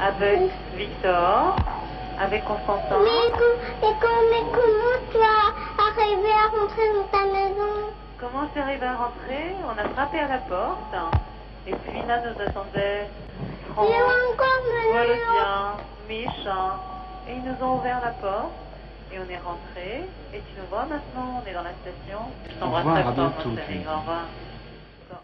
avec 0.00 0.50
Victor 0.76 1.54
avec 2.20 2.44
Constantin. 2.44 2.98
Mais, 2.98 3.30
comment 3.30 4.98
tu 5.12 5.18
as 5.18 6.02
arrivé 6.02 6.30
à 6.30 6.60
rentrer 6.60 6.92
dans 6.94 7.16
ta 7.16 7.24
maison? 7.26 7.92
Comment 8.18 8.48
c'est 8.52 8.60
arrivé 8.60 8.86
à 8.86 8.96
rentrer? 8.96 9.54
On 9.64 9.78
a 9.78 9.88
frappé 9.90 10.18
à 10.18 10.28
la 10.28 10.38
porte. 10.38 10.94
Et 11.68 11.74
puis 11.74 11.98
là, 12.08 12.22
nous 12.22 12.42
attendait 12.42 13.08
Franck. 13.72 13.88
Volodien, 14.92 15.76
Mich. 16.08 16.91
Et 17.28 17.36
ils 17.36 17.42
nous 17.42 17.64
ont 17.64 17.78
ouvert 17.78 18.00
la 18.00 18.10
porte. 18.10 18.52
Et 19.12 19.18
on 19.18 19.30
est 19.30 19.38
rentré. 19.38 20.08
Et 20.32 20.38
tu 20.38 20.60
nous 20.60 20.66
vois 20.68 20.86
maintenant, 20.86 21.42
on 21.42 21.48
est 21.48 21.52
dans 21.52 21.62
la 21.62 21.72
station. 21.82 22.18
Je 22.48 22.58
t'embrasse 22.58 22.84
revoir, 22.84 23.02
très 23.02 23.10
à 23.10 23.14
fort, 23.14 23.30
bientôt, 23.32 23.48
mon 23.50 23.56
chéri. 23.56 23.66
puis. 23.68 23.86
Au 23.86 24.00
revoir. 24.00 24.28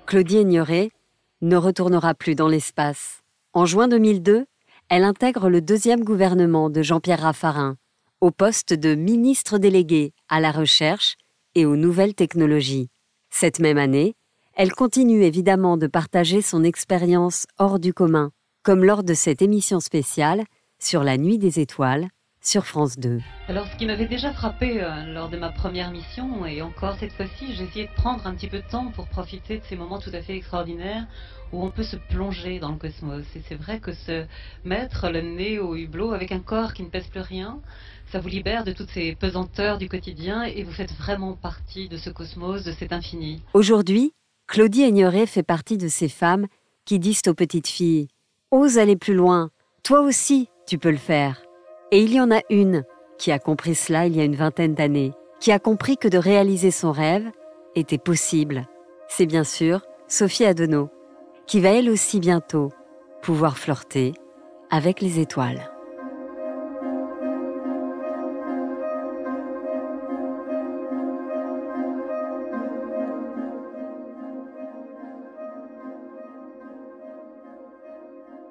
Claudie 0.06 0.40
Ignoré 0.40 0.92
ne 1.40 1.56
retournera 1.56 2.14
plus 2.14 2.34
dans 2.34 2.48
l'espace. 2.48 3.22
En 3.52 3.64
juin 3.64 3.88
2002, 3.88 4.46
elle 4.90 5.04
intègre 5.04 5.48
le 5.48 5.60
deuxième 5.60 6.04
gouvernement 6.04 6.70
de 6.70 6.82
Jean-Pierre 6.82 7.20
Raffarin, 7.20 7.76
au 8.20 8.30
poste 8.30 8.72
de 8.74 8.94
ministre 8.94 9.58
délégué 9.58 10.12
à 10.28 10.40
la 10.40 10.50
recherche 10.50 11.16
et 11.54 11.66
aux 11.66 11.76
nouvelles 11.76 12.14
technologies. 12.14 12.88
Cette 13.30 13.60
même 13.60 13.78
année, 13.78 14.14
elle 14.54 14.72
continue 14.72 15.22
évidemment 15.22 15.76
de 15.76 15.86
partager 15.86 16.42
son 16.42 16.64
expérience 16.64 17.46
hors 17.58 17.78
du 17.78 17.94
commun, 17.94 18.32
comme 18.62 18.84
lors 18.84 19.04
de 19.04 19.14
cette 19.14 19.42
émission 19.42 19.80
spéciale 19.80 20.44
sur 20.78 21.04
la 21.04 21.16
nuit 21.16 21.38
des 21.38 21.60
étoiles 21.60 22.08
sur 22.40 22.64
France 22.64 22.98
2. 22.98 23.20
Alors, 23.48 23.66
ce 23.66 23.76
qui 23.76 23.84
m'avait 23.84 24.06
déjà 24.06 24.32
frappé 24.32 24.82
euh, 24.82 25.12
lors 25.12 25.28
de 25.28 25.36
ma 25.36 25.50
première 25.50 25.90
mission, 25.90 26.46
et 26.46 26.62
encore 26.62 26.96
cette 26.98 27.12
fois-ci, 27.12 27.52
j'ai 27.54 27.64
essayé 27.64 27.86
de 27.86 27.92
prendre 27.92 28.26
un 28.26 28.34
petit 28.34 28.46
peu 28.48 28.58
de 28.58 28.68
temps 28.70 28.90
pour 28.94 29.06
profiter 29.08 29.58
de 29.58 29.64
ces 29.68 29.76
moments 29.76 29.98
tout 29.98 30.12
à 30.12 30.22
fait 30.22 30.36
extraordinaires 30.36 31.06
où 31.52 31.62
on 31.62 31.70
peut 31.70 31.82
se 31.82 31.96
plonger 31.96 32.58
dans 32.58 32.70
le 32.70 32.76
cosmos. 32.76 33.24
Et 33.34 33.42
c'est 33.48 33.54
vrai 33.54 33.80
que 33.80 33.92
se 33.92 34.24
mettre 34.64 35.10
le 35.10 35.20
nez 35.20 35.58
au 35.58 35.74
hublot 35.74 36.12
avec 36.12 36.32
un 36.32 36.40
corps 36.40 36.74
qui 36.74 36.82
ne 36.82 36.88
pèse 36.88 37.06
plus 37.06 37.20
rien, 37.20 37.60
ça 38.12 38.20
vous 38.20 38.28
libère 38.28 38.64
de 38.64 38.72
toutes 38.72 38.90
ces 38.90 39.14
pesanteurs 39.14 39.78
du 39.78 39.88
quotidien 39.88 40.44
et 40.44 40.62
vous 40.62 40.72
faites 40.72 40.92
vraiment 40.92 41.34
partie 41.34 41.88
de 41.88 41.96
ce 41.96 42.10
cosmos, 42.10 42.64
de 42.64 42.72
cet 42.72 42.92
infini. 42.92 43.42
Aujourd'hui, 43.52 44.12
Claudie 44.46 44.82
Ignoré 44.82 45.26
fait 45.26 45.42
partie 45.42 45.76
de 45.76 45.88
ces 45.88 46.08
femmes 46.08 46.46
qui 46.84 46.98
disent 46.98 47.22
aux 47.26 47.34
petites 47.34 47.68
filles 47.68 48.08
Ose 48.50 48.78
aller 48.78 48.96
plus 48.96 49.14
loin, 49.14 49.50
toi 49.82 50.00
aussi, 50.00 50.48
tu 50.68 50.78
peux 50.78 50.90
le 50.90 50.98
faire. 50.98 51.42
Et 51.90 52.02
il 52.02 52.12
y 52.12 52.20
en 52.20 52.30
a 52.30 52.42
une 52.50 52.84
qui 53.16 53.32
a 53.32 53.38
compris 53.38 53.74
cela 53.74 54.06
il 54.06 54.14
y 54.14 54.20
a 54.20 54.24
une 54.24 54.36
vingtaine 54.36 54.74
d'années, 54.74 55.12
qui 55.40 55.50
a 55.50 55.58
compris 55.58 55.96
que 55.96 56.08
de 56.08 56.18
réaliser 56.18 56.70
son 56.70 56.92
rêve 56.92 57.28
était 57.74 57.98
possible. 57.98 58.66
C'est 59.08 59.26
bien 59.26 59.44
sûr 59.44 59.80
Sophie 60.06 60.44
Adenau, 60.44 60.90
qui 61.46 61.60
va 61.60 61.70
elle 61.70 61.90
aussi 61.90 62.20
bientôt 62.20 62.70
pouvoir 63.22 63.56
flirter 63.56 64.12
avec 64.70 65.00
les 65.00 65.18
étoiles. 65.18 65.70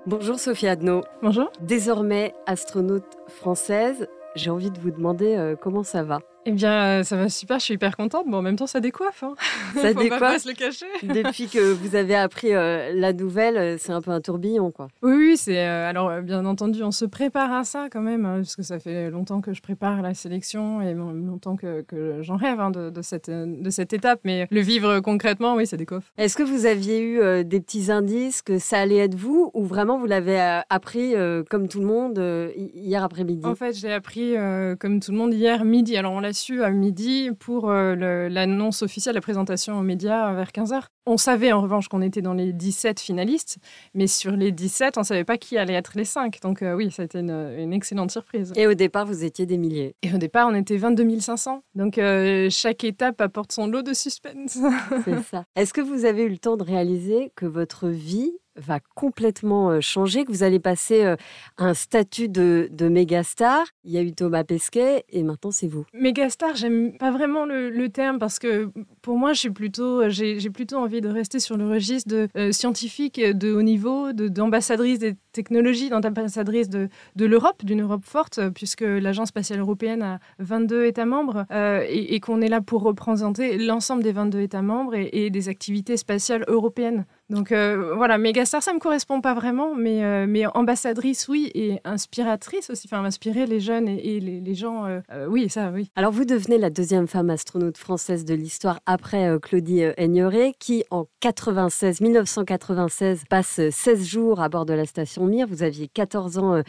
Bonjour 0.08 0.40
Sophie 0.40 0.68
Adno. 0.68 1.04
Bonjour. 1.22 1.52
Désormais 1.60 2.34
astronaute 2.46 3.18
française, 3.28 4.08
j'ai 4.36 4.50
envie 4.50 4.72
de 4.72 4.80
vous 4.80 4.92
demander 4.92 5.36
euh, 5.36 5.58
comment 5.58 5.84
ça 5.84 6.04
va? 6.04 6.20
Eh 6.50 6.54
bien, 6.54 6.72
euh, 7.02 7.04
ça 7.04 7.18
va 7.18 7.28
super, 7.28 7.60
je 7.60 7.66
suis 7.66 7.74
hyper 7.74 7.98
contente, 7.98 8.24
mais 8.26 8.36
en 8.38 8.42
même 8.42 8.56
temps, 8.56 8.68
ça 8.68 8.80
décoiffe. 8.80 9.22
Hein. 9.22 9.34
Ça 9.76 9.82
Faut 9.90 9.94
pas- 9.96 10.02
décoiffe 10.02 10.20
pas 10.22 10.40
se 10.40 10.48
le 10.48 10.54
cacher. 10.56 10.86
Depuis 11.04 11.48
que 11.48 11.74
vous 11.74 11.94
avez 11.98 12.16
appris 12.16 12.54
euh, 12.54 12.94
la 12.96 13.12
nouvelle, 13.12 13.58
euh, 13.58 13.76
c'est 13.78 13.92
un 13.92 14.00
peu 14.02 14.12
un 14.12 14.22
tourbillon, 14.22 14.72
quoi. 14.72 14.88
Oui, 15.02 15.12
oui, 15.14 15.38
c'est. 15.38 15.60
euh, 15.68 15.90
alors, 15.90 16.10
bien 16.22 16.46
entendu, 16.46 16.82
on 16.84 16.92
se 16.92 17.04
prépare 17.04 17.52
à 17.52 17.66
ça 17.66 17.88
quand 17.92 18.00
même, 18.00 18.26
hein, 18.26 18.38
parce 18.38 18.56
que 18.56 18.64
ça 18.64 18.80
fait 18.80 19.10
longtemps 19.10 19.42
que 19.42 19.54
je 19.54 19.62
prépare 19.62 20.02
la 20.02 20.14
sélection 20.14 20.82
et 20.82 20.94
longtemps 20.94 21.58
que, 21.58 21.82
que 21.82 22.20
j'en 22.22 22.38
rêve 22.38 22.62
hein, 22.62 22.72
de, 22.72 22.92
de 22.92 23.02
cette, 23.02 23.30
de 23.30 23.70
cette 23.70 23.92
étape. 23.92 24.22
Mais 24.24 24.48
le 24.50 24.62
vivre 24.62 25.02
concrètement, 25.02 25.56
oui, 25.56 25.68
ça 25.68 25.76
décoiffe. 25.76 26.14
Est-ce 26.18 26.38
que 26.38 26.44
vous 26.44 26.66
aviez 26.66 27.02
eu 27.02 27.20
euh, 27.20 27.44
des 27.44 27.60
petits 27.60 27.92
indices 27.92 28.42
que 28.42 28.58
ça 28.58 28.80
allait 28.80 29.00
être 29.00 29.16
vous, 29.16 29.52
ou 29.54 29.66
vraiment 29.66 30.00
vous 30.00 30.06
l'avez 30.08 30.40
appris 30.70 31.14
comme 31.50 31.68
tout 31.68 31.82
le 31.82 31.88
monde 31.88 32.18
hi- 32.56 32.72
hier 32.74 33.04
après-midi? 33.04 33.46
En 33.46 33.56
fait, 33.56 33.74
je 33.78 33.86
l'ai 33.86 33.94
appris 33.94 34.36
comme 34.80 35.02
tout 35.02 35.12
le 35.12 35.18
monde 35.18 35.34
hier 35.34 35.66
midi. 35.66 35.98
Alors, 35.98 36.14
on 36.14 36.22
l'a 36.22 36.32
à 36.64 36.70
midi 36.72 37.30
pour 37.40 37.70
euh, 37.70 38.30
l'annonce 38.30 38.82
officielle, 38.82 39.16
la 39.16 39.22
présentation 39.22 39.78
aux 39.78 39.82
médias 39.82 40.34
vers 40.34 40.50
15h. 40.50 40.84
On 41.06 41.18
savait 41.18 41.52
en 41.54 41.62
revanche 41.62 41.88
qu'on 41.88 42.02
était 42.02 42.22
dans 42.22 42.34
les 42.34 42.54
17 42.54 43.00
finalistes, 43.00 43.58
mais 43.94 44.08
sur 44.08 44.32
les 44.32 44.52
17, 44.52 44.98
on 44.98 45.02
ne 45.02 45.06
savait 45.06 45.24
pas 45.24 45.38
qui 45.38 45.58
allait 45.58 45.74
être 45.74 45.94
les 45.96 46.06
5. 46.06 46.42
Donc, 46.42 46.62
euh, 46.62 46.76
oui, 46.76 46.92
ça 46.92 47.04
a 47.04 47.06
été 47.06 47.20
une, 47.20 47.56
une 47.58 47.74
excellente 47.74 48.12
surprise. 48.12 48.54
Et 48.56 48.68
au 48.68 48.74
départ, 48.74 49.06
vous 49.06 49.24
étiez 49.24 49.46
des 49.46 49.58
milliers. 49.58 49.96
Et 50.04 50.14
au 50.14 50.18
départ, 50.18 50.48
on 50.50 50.56
était 50.56 50.78
22 50.78 51.20
500. 51.20 51.64
Donc, 51.76 51.98
euh, 51.98 52.50
chaque 52.50 52.84
étape 52.84 53.22
apporte 53.22 53.52
son 53.52 53.68
lot 53.68 53.82
de 53.82 53.94
suspense. 53.94 54.58
C'est 55.06 55.24
ça. 55.32 55.46
Est-ce 55.56 55.74
que 55.74 55.82
vous 55.82 56.06
avez 56.06 56.24
eu 56.24 56.30
le 56.30 56.38
temps 56.38 56.58
de 56.58 56.64
réaliser 56.64 57.32
que 57.36 57.46
votre 57.46 57.88
vie 57.88 58.34
va 58.58 58.80
complètement 58.96 59.70
euh, 59.70 59.82
changer, 59.82 60.26
que 60.26 60.32
vous 60.32 60.44
allez 60.44 60.60
passer 60.60 61.04
euh, 61.04 61.16
un 61.58 61.74
statut 61.74 62.30
de, 62.30 62.70
de 62.72 62.90
méga 62.90 63.24
star 63.24 63.66
Il 63.84 63.92
y 63.92 63.98
a 63.98 64.02
eu 64.02 64.12
Thomas 64.14 64.44
Pesquet 64.44 65.06
et 65.10 65.24
maintenant 65.24 65.52
c'est 65.52 65.68
vous. 65.68 65.86
Mégastar, 65.94 66.56
j'aime 66.56 66.98
pas 66.98 67.12
vraiment 67.12 67.46
le, 67.46 67.88
terme 67.88 68.20
parce 68.20 68.38
que 68.38 68.70
pour 69.02 69.18
moi, 69.18 69.32
plutôt, 69.54 70.10
j'ai 70.10 70.40
j'ai 70.40 70.50
plutôt 70.50 70.78
envie 70.78 71.02
de 71.02 71.10
rester 71.10 71.40
sur 71.40 71.58
le 71.58 71.68
registre 71.68 72.10
de 72.10 72.28
euh, 72.38 72.52
scientifique 72.52 73.20
de 73.20 73.54
haut 73.54 73.62
niveau, 73.62 74.14
d'ambassadrice 74.14 75.00
des 75.00 75.16
technologies, 75.32 75.90
d'ambassadrice 75.90 76.70
de, 76.70 76.90
de 77.16 77.26
l'Europe, 77.26 77.64
d'une 77.64 77.82
Europe 77.82 78.04
forte, 78.04 78.40
euh, 78.40 78.50
puisque 78.50 78.82
l'Agence 78.82 79.30
spatiale 79.30 79.60
européenne 79.60 80.02
a 80.02 80.20
22 80.40 80.86
États 80.86 81.06
membres 81.06 81.46
euh, 81.52 81.86
et, 81.88 82.16
et 82.16 82.20
qu'on 82.20 82.42
est 82.42 82.50
là 82.50 82.62
pour 82.62 82.82
représenter 82.82 83.58
l'ensemble 83.58 84.04
des 84.04 84.12
22 84.12 84.42
États 84.42 84.62
membres 84.62 84.96
et, 84.96 85.10
et 85.14 85.30
des 85.30 85.50
activités 85.50 85.98
spatiales 85.98 86.44
européennes. 86.48 87.06
Donc 87.30 87.52
euh, 87.52 87.94
voilà, 87.96 88.18
mégastar, 88.18 88.64
ça 88.64 88.74
me 88.74 88.80
correspond 88.80 89.20
pas 89.20 89.34
vraiment, 89.34 89.76
mais, 89.76 90.02
euh, 90.04 90.26
mais 90.30 90.46
ambassadrice, 90.46 91.28
oui, 91.28 91.52
et 91.56 91.82
inspiratrice 91.84 92.70
aussi, 92.70 92.88
enfin 92.90 93.04
inspirer 93.04 93.46
les 93.46 93.60
jeunes 93.60 93.90
et, 93.90 94.22
les, 94.22 94.56
gens, 94.56 94.86
euh, 94.86 95.02
euh, 95.12 95.28
oui, 95.28 95.50
ça, 95.50 95.72
oui. 95.74 95.92
Alors 95.98 96.14
vous 96.14 96.24
devenez 96.24 96.58
la 96.58 96.70
deuxième 96.70 97.06
femme 97.06 97.30
astronaute 97.30 97.78
française 97.78 98.24
de 98.24 98.34
l'histoire 98.34 98.80
après 98.86 99.38
Claudie 99.42 99.82
Aigneret, 99.98 100.54
qui 100.58 100.86
en 100.90 101.08
96, 101.20 102.00
1996 102.00 103.24
passe 103.30 103.60
euh, 103.60 103.72
16 103.72 104.06
jours 104.06 104.40
à 104.40 104.48
bord 104.48 104.66
de 104.66 104.74
la 104.74 104.86
station 104.86 105.26
Mir. 105.26 105.48
Vous 105.48 105.64
aviez 105.64 105.90
14 105.90 106.38
ans 106.38 106.62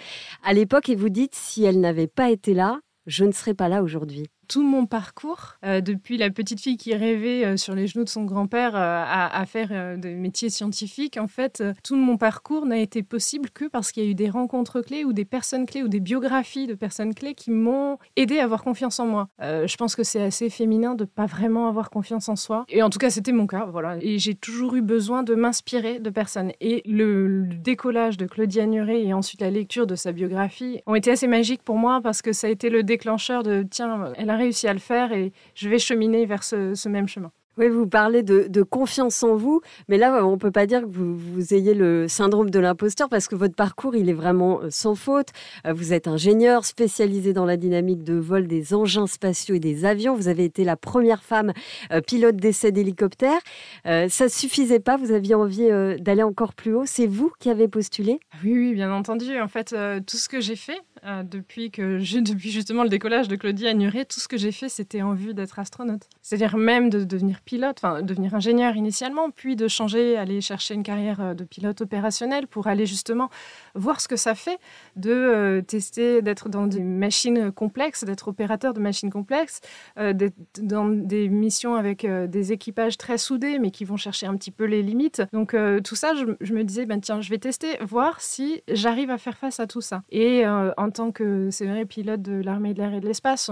à 0.43 0.53
l'époque 0.53 0.89
et 0.89 0.97
vous 0.97 1.09
dites 1.09 1.37
si 1.37 1.65
elle 1.65 1.79
n'avait 1.79 2.09
pas 2.09 2.31
été 2.31 2.53
là, 2.53 2.81
je 3.07 3.25
ne 3.25 3.31
serais 3.31 3.55
pas 3.55 3.69
là 3.69 3.83
aujourd'hui. 3.85 4.27
Tout 4.49 4.63
mon 4.63 4.87
parcours, 4.87 5.57
euh, 5.65 5.81
depuis 5.81 6.17
la 6.17 6.31
petite 6.31 6.61
fille 6.61 6.79
qui 6.79 6.95
rêvait 6.95 7.45
euh, 7.45 7.57
sur 7.57 7.75
les 7.75 7.87
genoux 7.87 8.05
de 8.05 8.09
son 8.09 8.25
grand-père 8.25 8.75
euh, 8.75 9.05
à, 9.07 9.45
faire 9.47 9.99
des 9.99 10.15
métiers 10.15 10.51
scientifiques, 10.51 11.17
en 11.19 11.29
fait, 11.29 11.63
tout 11.85 11.97
mon 11.97 12.17
parcours 12.17 12.67
n'a 12.67 12.79
été 12.79 13.03
possible 13.03 13.51
que 13.51 13.67
parce 13.67 13.93
qu'il 13.93 14.05
y 14.05 14.07
a 14.07 14.11
eu 14.11 14.15
des 14.15 14.31
rencontres 14.31 14.81
clés 14.81 15.05
ou 15.05 15.13
des 15.13 15.25
personnes 15.25 15.67
clés 15.67 15.83
ou 15.83 15.89
des 15.89 16.01
biographies 16.01 16.67
de 16.67 16.75
personnes 16.75 17.15
clés 17.15 17.35
qui 17.35 17.51
m'ont 17.51 17.99
aidé 18.17 18.39
à 18.39 18.45
avoir 18.45 18.63
confiance 18.63 18.99
en 19.01 19.07
moi. 19.07 19.29
Je 19.41 19.77
pense 19.77 19.95
que 19.95 20.03
c'est 20.03 20.23
assez 20.23 20.51
féminin 20.51 20.95
de 20.95 21.05
pas 21.05 21.27
vraiment 21.27 21.69
avoir 21.69 21.91
confiance 21.91 22.29
en 22.29 22.37
soi. 22.37 22.65
Et 22.69 22.83
en 22.83 22.91
tout 22.91 22.99
cas, 22.99 23.11
c'était 23.11 23.33
mon 23.33 23.47
cas, 23.47 23.67
voilà. 23.67 23.97
Et 24.01 24.19
j'ai 24.19 24.35
toujours 24.35 24.75
eu 24.75 24.83
besoin 24.83 25.23
de 25.23 25.35
m'inspirer 25.35 25.99
de 25.99 26.11
personnes. 26.11 26.53
Et 26.61 26.83
le, 26.87 27.43
le 27.43 27.55
décollage 27.55 28.17
de 28.17 28.27
Claudia 28.27 28.67
Nuret 28.67 29.03
et 29.03 29.15
ensuite 29.15 29.41
la 29.41 29.51
lecture 29.51 29.87
de 29.87 29.95
sa 29.95 30.13
biographie 30.13 30.81
ont 30.87 30.95
été 30.95 31.11
assez 31.11 31.29
magiques 31.29 31.63
pour 31.63 31.77
moi 31.77 32.01
parce 32.03 32.23
que 32.23 32.33
ça 32.33 32.47
a 32.47 32.51
été 32.51 32.71
le 32.71 32.83
déclencheur 32.83 33.43
de 33.43 33.65
tiens, 33.69 34.13
elle 34.17 34.31
a 34.31 34.38
réussi 34.39 34.69
à 34.69 34.73
le 34.73 34.79
faire 34.79 35.13
et 35.13 35.33
je 35.55 35.69
vais 35.69 35.79
cheminer 35.79 36.25
vers 36.27 36.43
ce, 36.45 36.75
ce 36.75 36.89
même 36.89 37.09
chemin. 37.09 37.33
Oui, 37.59 37.69
vous 37.69 37.89
parlez 37.89 38.23
de, 38.23 38.63
confiance 38.63 39.25
en 39.25 39.35
vous, 39.35 39.63
mais 39.89 39.99
là, 39.99 40.25
on 40.25 40.33
ne 40.33 40.37
peut 40.37 40.53
pas 40.53 40.67
dire 40.67 40.83
que 40.83 40.87
vous, 40.87 41.55
ayez 41.55 41.75
le 41.75 42.07
syndrome 42.07 42.51
de 42.51 42.59
l'imposteur 42.61 43.09
parce 43.09 43.27
que 43.27 43.35
votre 43.35 43.57
parcours, 43.57 43.97
il 43.97 44.09
est 44.09 44.15
vraiment 44.15 44.61
euh, 44.61 44.69
sans 44.71 44.95
faute. 44.95 45.29
Euh, 45.67 45.73
Vous 45.73 45.93
êtes 45.93 46.07
ingénieur 46.07 46.65
spécialisé 46.65 47.33
dans 47.33 47.45
la 47.45 47.57
dynamique 47.57 48.05
de 48.05 48.15
vol 48.15 48.47
des 48.47 48.75
engins 48.75 49.09
spatiaux 49.09 49.57
et 49.57 49.61
des 49.61 49.85
avions. 49.85 50.15
Vous 50.15 50.29
avez 50.29 50.45
été 50.45 50.63
la 50.63 50.77
première 50.77 51.25
femme 51.25 51.53
euh, 51.91 52.01
pilote 52.01 52.37
d'essai 52.37 52.71
d'hélicoptère. 52.71 53.41
Ça 53.85 54.25
ne 54.25 54.29
suffisait 54.29 54.79
pas, 54.79 54.97
vous 54.97 55.11
aviez 55.11 55.35
envie 55.35 55.69
d'aller 55.99 56.23
encore 56.23 56.55
plus 56.55 56.75
haut? 56.75 56.85
C'est 56.87 57.07
vous 57.07 57.33
qui 57.41 57.51
avez 57.51 57.67
postulé? 57.67 58.21
Oui, 58.45 58.53
oui, 58.53 58.75
bien 58.75 58.93
entendu. 58.93 59.41
En 59.41 59.49
fait, 59.49 59.75
tout 60.07 60.17
ce 60.17 60.29
que 60.29 60.41
j'ai 60.41 60.57
fait 60.57 60.79
depuis 61.25 61.71
que 61.71 61.99
depuis 62.21 62.51
justement 62.51 62.83
le 62.83 62.89
décollage 62.89 63.29
de 63.29 63.37
Claudie 63.37 63.67
Agnuret, 63.67 64.05
tout 64.05 64.21
ce 64.21 64.29
que 64.29 64.37
j'ai 64.37 64.53
fait, 64.53 64.69
c'était 64.69 65.03
en 65.03 65.15
vue 65.15 65.35
d'être 65.35 65.59
astronaute. 65.59 66.03
C'est-à-dire 66.23 66.57
même 66.57 66.91
de 66.91 67.05
devenir 67.05 67.41
pilote, 67.49 67.79
enfin 67.83 68.03
devenir 68.03 68.35
ingénieur 68.35 68.77
initialement, 68.77 69.31
puis 69.31 69.57
de 69.57 69.69
changer, 69.69 70.19
aller 70.19 70.43
chercher 70.43 70.75
une 70.75 70.83
carrière 70.83 71.35
de 71.35 71.45
pilote 71.45 71.81
opérationnel 71.81 72.47
pour 72.47 72.67
aller 72.67 72.85
justement 72.85 73.31
voir 73.75 74.03
ce 74.03 74.09
que 74.09 74.17
ça 74.17 74.35
fait 74.35 74.59
de 74.97 75.65
tester, 75.67 76.21
d'être 76.21 76.51
dans 76.51 76.67
des 76.67 76.83
machines 76.83 77.51
complexes, 77.51 78.05
d'être 78.05 78.29
opérateur 78.29 78.75
de 78.75 78.81
machines 78.81 79.11
complexes, 79.11 79.63
d'être 79.97 80.37
dans 80.61 80.85
des 80.91 81.31
missions 81.31 81.75
avec 81.75 82.07
des 82.07 82.53
équipages 82.53 82.99
très 82.99 83.17
soudés, 83.17 83.59
mais 83.59 83.71
qui 83.71 83.87
vont 83.87 83.97
chercher 83.97 84.27
un 84.27 84.37
petit 84.37 84.51
peu 84.51 84.65
les 84.65 84.83
limites. 84.83 85.23
Donc 85.33 85.57
tout 85.85 85.95
ça, 85.95 86.13
je, 86.15 86.53
me 86.53 86.65
disais, 86.65 86.85
ben 86.85 87.01
tiens, 87.01 87.23
je 87.23 87.31
vais 87.31 87.39
tester, 87.39 87.79
voir 87.81 88.21
si 88.21 88.63
j'arrive 88.69 89.09
à 89.09 89.17
faire 89.17 89.39
face 89.39 89.59
à 89.59 89.67
tout 89.67 89.81
ça. 89.81 90.03
Et 90.11 90.47
en 90.47 90.91
tant 90.91 91.13
que 91.13 91.49
c'est 91.51 91.67
vrai 91.67 91.87
pilote 91.87 92.21
de 92.21 92.43
l'armée 92.43 92.75
de 92.75 92.81
l'air 92.83 92.93
et 92.93 93.01
de 93.01 93.07
l'espace, 93.07 93.51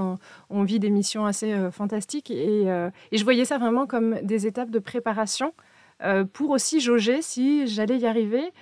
on, 0.50 0.64
vit 0.64 0.80
des 0.80 0.90
missions 0.90 1.24
assez 1.24 1.54
fantastiques 1.70 2.30
et, 2.30 2.64
et 3.12 3.16
je 3.16 3.24
voyais 3.24 3.46
ça 3.46 3.56
vraiment 3.56 3.85
comme 3.86 4.20
des 4.22 4.46
étapes 4.46 4.70
de 4.70 4.78
préparation 4.78 5.52
euh, 6.02 6.24
pour 6.24 6.50
aussi 6.50 6.80
jauger 6.80 7.22
si 7.22 7.66
j'allais 7.66 7.98
y 7.98 8.06
arriver 8.06 8.52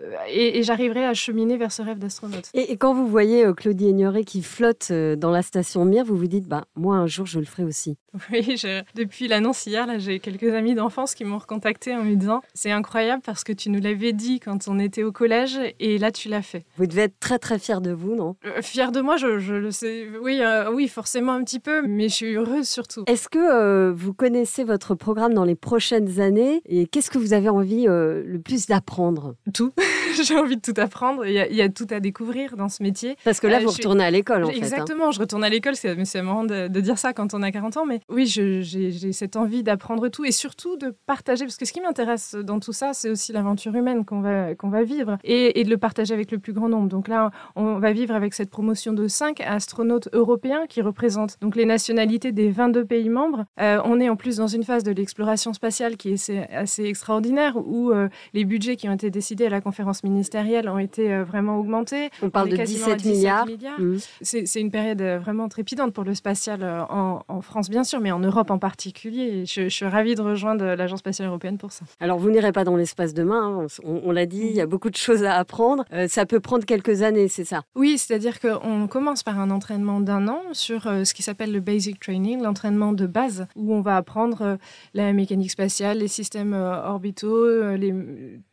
euh, 0.00 0.16
et, 0.28 0.62
j'arriverai 0.62 1.04
à 1.04 1.14
cheminer 1.14 1.56
vers 1.56 1.72
ce 1.72 1.82
rêve 1.82 1.98
d'astronaute. 1.98 2.50
Et, 2.54 2.76
quand 2.76 2.94
vous 2.94 3.06
voyez 3.06 3.44
euh, 3.44 3.52
Claudie 3.52 3.88
Ignoré 3.88 4.24
qui 4.24 4.42
flotte 4.42 4.88
euh, 4.90 5.16
dans 5.16 5.30
la 5.30 5.42
station 5.42 5.84
Mir, 5.84 6.04
vous 6.04 6.16
vous 6.16 6.26
dites, 6.26 6.46
bah, 6.46 6.64
moi 6.74 6.96
un 6.96 7.06
jour 7.06 7.26
je 7.26 7.38
le 7.38 7.44
ferai 7.44 7.64
aussi. 7.64 7.96
Oui, 8.32 8.60
depuis 8.94 9.28
l'annonce 9.28 9.66
hier, 9.66 9.86
là, 9.86 9.98
j'ai 9.98 10.20
quelques 10.20 10.52
amis 10.54 10.74
d'enfance 10.74 11.14
qui 11.14 11.24
m'ont 11.24 11.38
recontacté 11.38 11.94
en 11.94 12.04
me 12.04 12.14
disant, 12.14 12.42
c'est 12.54 12.70
incroyable 12.70 13.22
parce 13.24 13.42
que 13.42 13.52
tu 13.52 13.70
nous 13.70 13.80
l'avais 13.80 14.12
dit 14.12 14.40
quand 14.40 14.68
on 14.68 14.78
était 14.78 15.02
au 15.02 15.12
collège 15.12 15.58
et 15.80 15.98
là 15.98 16.12
tu 16.12 16.28
l'as 16.28 16.42
fait. 16.42 16.64
Vous 16.76 16.86
devez 16.86 17.02
être 17.02 17.18
très 17.18 17.38
très 17.38 17.58
fier 17.58 17.80
de 17.80 17.90
vous, 17.90 18.14
non? 18.14 18.36
Fier 18.62 18.92
de 18.92 19.00
moi, 19.00 19.16
je, 19.16 19.26
le 19.26 19.70
sais. 19.70 20.06
Oui, 20.22 20.40
oui, 20.72 20.88
forcément 20.88 21.32
un 21.32 21.42
petit 21.42 21.58
peu, 21.58 21.82
mais 21.86 22.08
je 22.08 22.14
suis 22.14 22.34
heureuse 22.34 22.68
surtout. 22.68 23.04
Est-ce 23.08 23.28
que 23.28 23.90
vous 23.90 24.14
connaissez 24.14 24.64
votre 24.64 24.94
programme 24.94 25.34
dans 25.34 25.44
les 25.44 25.56
prochaines 25.56 26.20
années 26.20 26.62
et 26.66 26.86
qu'est-ce 26.86 27.10
que 27.10 27.18
vous 27.18 27.32
avez 27.32 27.48
envie 27.48 27.86
le 27.86 28.38
plus 28.42 28.66
d'apprendre? 28.66 29.34
Tout. 29.52 29.72
j'ai 30.22 30.36
envie 30.36 30.56
de 30.56 30.60
tout 30.60 30.78
apprendre. 30.80 31.26
Il 31.26 31.32
y, 31.32 31.62
a, 31.62 31.68
tout 31.68 31.86
à 31.90 32.00
découvrir 32.00 32.56
dans 32.56 32.68
ce 32.68 32.82
métier. 32.82 33.16
Parce 33.24 33.40
que 33.40 33.46
là, 33.46 33.58
euh, 33.58 33.64
vous 33.64 33.70
retournez 33.70 34.04
à 34.04 34.10
l'école, 34.10 34.44
en 34.44 34.48
fait. 34.48 34.54
Hein. 34.54 34.58
Exactement, 34.58 35.10
je 35.10 35.20
retourne 35.20 35.44
à 35.44 35.48
l'école. 35.48 35.74
C'est 35.76 36.22
marrant 36.22 36.44
de, 36.44 36.68
de, 36.68 36.80
dire 36.80 36.98
ça 36.98 37.12
quand 37.12 37.34
on 37.34 37.42
a 37.42 37.50
40 37.50 37.76
ans. 37.76 37.86
Mais 37.86 38.00
oui, 38.08 38.26
j'ai 38.26 39.12
cette 39.12 39.36
envie 39.36 39.62
d'apprendre 39.62 40.08
tout 40.08 40.24
et 40.24 40.32
surtout 40.32 40.76
de 40.76 40.94
partager. 41.06 41.44
Parce 41.44 41.56
que 41.56 41.64
ce 41.64 41.72
qui 41.72 41.80
m'intéresse 41.80 42.34
dans 42.34 42.60
tout 42.60 42.72
ça, 42.72 42.92
c'est 42.92 43.10
aussi 43.10 43.32
l'aventure 43.32 43.74
humaine 43.74 44.04
qu'on 44.04 44.20
va, 44.20 44.54
qu'on 44.54 44.68
va 44.68 44.82
vivre 44.82 45.18
et, 45.24 45.60
et, 45.60 45.64
de 45.64 45.70
le 45.70 45.78
partager 45.78 46.14
avec 46.14 46.30
le 46.30 46.38
plus 46.38 46.52
grand 46.52 46.68
nombre. 46.68 46.88
Donc 46.88 47.08
là, 47.08 47.30
on 47.56 47.78
va 47.78 47.92
vivre 47.92 48.14
avec 48.14 48.34
cette 48.34 48.50
promotion 48.50 48.92
de 48.92 49.08
5 49.08 49.40
astronautes 49.40 50.08
européens 50.12 50.66
qui 50.68 50.82
représentent 50.82 51.36
donc 51.40 51.56
les 51.56 51.66
nationalités 51.66 52.32
des 52.32 52.50
22 52.50 52.84
pays 52.84 53.08
membres. 53.08 53.44
Euh, 53.60 53.80
on 53.84 54.00
est 54.00 54.08
en 54.08 54.16
plus 54.16 54.36
dans 54.36 54.46
une 54.46 54.64
phase 54.64 54.84
de 54.84 54.92
l'exploration 54.92 55.52
spatiale 55.52 55.96
qui 55.96 56.14
est 56.14 56.30
assez, 56.52 56.84
extraordinaire 56.84 57.56
où 57.56 57.90
euh, 57.90 58.08
les 58.32 58.44
budgets 58.44 58.76
qui 58.76 58.88
ont 58.88 58.92
été 58.92 59.10
décidés 59.10 59.46
à 59.46 59.50
la 59.50 59.60
conférence 59.60 59.73
ministérielles 60.04 60.68
ont 60.68 60.78
été 60.78 61.12
euh, 61.12 61.24
vraiment 61.24 61.58
augmentées. 61.58 62.10
On 62.22 62.30
parle 62.30 62.48
de 62.50 62.56
17, 62.56 63.04
milliards. 63.04 63.46
Mmh. 63.78 63.96
C'est 64.22 64.60
une 64.60 64.70
période 64.70 65.00
euh, 65.00 65.18
vraiment 65.18 65.48
trépidante 65.48 65.92
pour 65.92 66.04
le 66.04 66.14
spatial 66.14 66.60
euh, 66.62 66.82
en, 66.88 67.40
France, 67.40 67.68
bien 67.68 67.84
sûr, 67.84 68.00
mais 68.00 68.12
en 68.12 68.20
Europe 68.20 68.50
en 68.50 68.58
particulier. 68.58 69.44
Je, 69.46 69.68
suis 69.68 69.86
ravie 69.86 70.14
de 70.14 70.22
rejoindre 70.22 70.64
l'Agence 70.64 71.00
spatiale 71.00 71.28
européenne 71.28 71.58
pour 71.58 71.72
ça. 71.72 71.84
Alors, 72.00 72.18
vous 72.18 72.30
n'irez 72.30 72.52
pas 72.52 72.64
dans 72.64 72.76
l'espace 72.76 73.12
demain, 73.12 73.64
hein. 73.64 73.66
on, 73.84 74.12
l'a 74.12 74.26
dit, 74.26 74.42
il 74.42 74.54
y 74.54 74.60
a 74.60 74.66
beaucoup 74.66 74.90
de 74.90 74.96
choses 74.96 75.24
à 75.24 75.34
apprendre. 75.36 75.84
ça 76.08 76.26
peut 76.26 76.40
prendre 76.40 76.64
quelques 76.64 77.02
années, 77.02 77.28
c'est 77.28 77.44
ça? 77.44 77.62
Oui, 77.74 77.98
c'est-à-dire 77.98 78.40
qu'on 78.40 78.86
commence 78.86 79.22
par 79.22 79.38
un 79.38 79.50
entraînement 79.50 80.00
d'un 80.00 80.28
an 80.28 80.40
sur 80.52 80.82
ce 80.84 81.12
qui 81.12 81.22
s'appelle 81.22 81.52
le 81.52 81.60
basic 81.60 82.00
training, 82.00 82.42
l'entraînement 82.42 82.92
de 82.92 83.06
base, 83.06 83.46
où 83.56 83.74
on 83.74 83.80
va 83.80 83.96
apprendre 83.96 84.58
la 84.94 85.12
mécanique 85.12 85.50
spatiale, 85.50 85.98
les 85.98 86.08
systèmes 86.08 86.54
orbitaux, 86.54 87.74
les, 87.74 87.94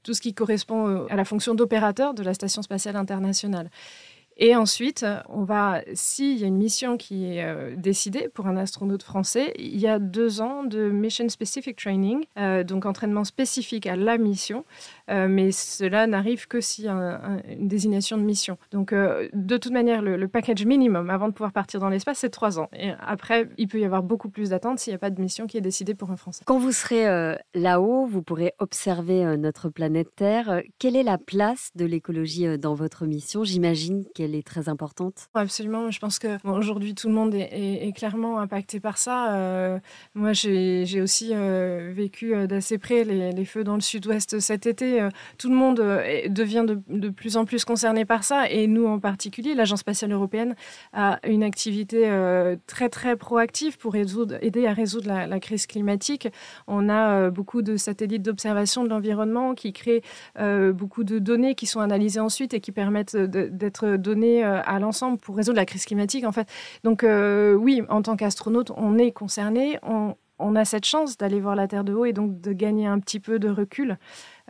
tout 0.04 0.14
ce 0.14 0.22
qui 0.22 0.34
correspond 0.34 1.06
à 1.12 1.16
la 1.18 1.26
fonction 1.26 1.54
d'opérateur 1.54 2.14
de 2.14 2.24
la 2.24 2.34
Station 2.34 2.62
spatiale 2.62 2.96
internationale. 2.96 3.70
Et 4.44 4.56
ensuite, 4.56 5.06
on 5.30 5.44
va, 5.44 5.82
s'il 5.94 6.40
y 6.40 6.44
a 6.44 6.48
une 6.48 6.58
mission 6.58 6.98
qui 6.98 7.26
est 7.26 7.46
euh, 7.46 7.76
décidée 7.78 8.28
pour 8.28 8.48
un 8.48 8.58
astronaute 8.58 9.04
français, 9.04 9.54
il 9.60 9.78
y 9.78 9.88
a 9.88 10.00
deux 10.00 10.42
ans 10.42 10.64
de 10.64 10.90
Mission 10.90 11.30
Specific 11.30 11.78
Training, 11.78 12.26
euh, 12.40 12.64
donc 12.64 12.88
entraînement 12.88 13.24
spécifique 13.24 13.86
à 13.86 13.96
la 13.96 14.18
mission, 14.18 14.66
euh, 15.12 15.28
mais 15.30 15.52
cela 15.52 16.08
n'arrive 16.08 16.48
que 16.48 16.60
s'il 16.60 16.86
y 16.86 16.88
a 16.88 17.22
une 17.52 17.68
désignation 17.68 18.18
de 18.18 18.24
mission. 18.24 18.58
Donc, 18.72 18.96
de 18.96 19.58
toute 19.58 19.72
manière, 19.72 20.02
le, 20.02 20.28
package 20.28 20.66
minimum 20.66 21.12
avant 21.12 21.28
de 21.28 21.34
pouvoir 21.34 21.52
partir 21.52 21.80
dans 21.80 21.90
l'espace, 21.90 22.18
c'est 22.18 22.30
trois 22.30 22.58
ans. 22.58 22.70
Et 22.74 22.94
après, 23.00 23.48
il 23.60 23.68
peut 23.68 23.80
y 23.80 23.86
avoir 23.86 24.02
beaucoup 24.02 24.30
plus 24.30 24.50
d'attentes 24.50 24.80
s'il 24.80 24.92
n'y 24.92 24.96
a 24.96 25.00
pas 25.00 25.12
de 25.12 25.22
mission 25.22 25.46
qui 25.46 25.58
est 25.58 25.62
décidée 25.62 25.94
pour 25.94 26.10
un 26.10 26.16
Français. 26.16 26.44
Quand 26.48 26.58
vous 26.58 26.72
serez 26.72 27.36
là-haut, 27.54 28.08
vous 28.08 28.24
pourrez 28.24 28.54
observer 28.58 29.38
notre 29.38 29.70
planète 29.70 30.16
Terre. 30.16 30.62
Quelle 30.80 30.96
est 30.96 31.04
la 31.04 31.20
place 31.20 31.70
de 31.76 31.86
l'écologie 31.86 32.58
dans 32.58 32.74
votre 32.74 33.06
mission? 33.06 33.44
J'imagine 33.44 34.06
qu'elle 34.16 34.31
est 34.36 34.46
très 34.46 34.70
importante. 34.70 35.28
Absolument. 35.34 35.92
Je 35.92 36.00
pense 36.00 36.20
que 36.20 36.38
aujourd'hui, 36.48 36.96
tout 36.96 37.08
le 37.08 37.14
monde 37.14 37.34
est, 37.34 37.92
clairement 37.96 38.40
impacté 38.40 38.80
par 38.80 38.98
ça. 38.98 39.36
Euh, 39.36 39.80
moi, 40.16 40.34
j'ai 40.34 41.02
aussi 41.02 41.32
euh, 41.34 41.92
vécu 41.94 42.34
euh, 42.34 42.48
d'assez 42.48 42.78
près 42.78 43.04
les, 43.04 43.46
feux 43.46 43.64
dans 43.64 43.76
le 43.76 43.82
sud-ouest 43.82 44.40
cet 44.40 44.66
été. 44.66 45.08
tout 45.38 45.50
le 45.50 45.56
monde 45.56 45.78
devient 46.30 46.66
de, 46.68 47.10
plus 47.10 47.38
en 47.38 47.46
plus 47.46 47.66
concerné 47.66 48.06
par 48.06 48.24
ça. 48.24 48.50
Et 48.50 48.68
nous, 48.68 48.86
en 48.86 49.00
particulier, 49.00 49.56
l'Agence 49.56 49.80
spatiale 49.80 50.12
européenne 50.12 50.56
a 50.94 51.20
une 51.28 51.44
activité 51.44 52.10
très, 52.68 52.90
très 52.90 53.16
proactive 53.16 53.78
pour 53.78 53.94
résoudre, 53.94 54.38
aider 54.42 54.68
à 54.68 54.74
résoudre 54.74 55.08
la, 55.08 55.28
la 55.28 55.40
crise 55.40 55.66
climatique. 55.66 56.28
On 56.68 56.88
a 56.88 57.30
beaucoup 57.30 57.62
de 57.62 57.78
satellites 57.78 58.22
d'observation 58.22 58.84
de 58.84 58.90
l'environnement 58.90 59.56
qui 59.56 59.74
créent 59.74 60.04
beaucoup 60.38 61.04
de 61.04 61.20
données 61.20 61.56
qui 61.56 61.66
sont 61.66 61.80
analysées 61.80 62.20
ensuite 62.20 62.54
et 62.54 62.60
qui 62.60 62.72
permettent 62.72 63.18
d'être 63.18 63.98
données 63.98 64.21
euh, 64.24 64.62
à 64.66 64.80
l'ensemble 64.80 65.18
pour 65.18 65.36
résoudre 65.36 65.58
la 65.58 65.66
crise 65.66 65.86
climatique, 65.86 66.26
en 66.26 66.32
fait. 66.32 66.48
Donc, 66.84 67.04
euh, 67.04 67.54
oui, 67.54 67.82
en 67.90 68.02
tant 68.02 68.16
qu'astronaute, 68.16 68.72
on 68.76 68.98
est 68.98 69.12
concerné, 69.12 69.80
on, 69.84 70.16
a 70.56 70.66
cette 70.66 70.86
chance 70.86 71.18
d'aller 71.18 71.40
voir 71.40 71.56
la 71.56 71.68
Terre 71.68 71.84
de 71.84 71.94
haut 71.94 72.06
et 72.06 72.14
donc 72.14 72.42
de 72.42 72.52
gagner 72.52 72.88
un 72.88 73.00
petit 73.00 73.20
peu 73.20 73.38
de 73.38 73.48
recul 73.48 73.98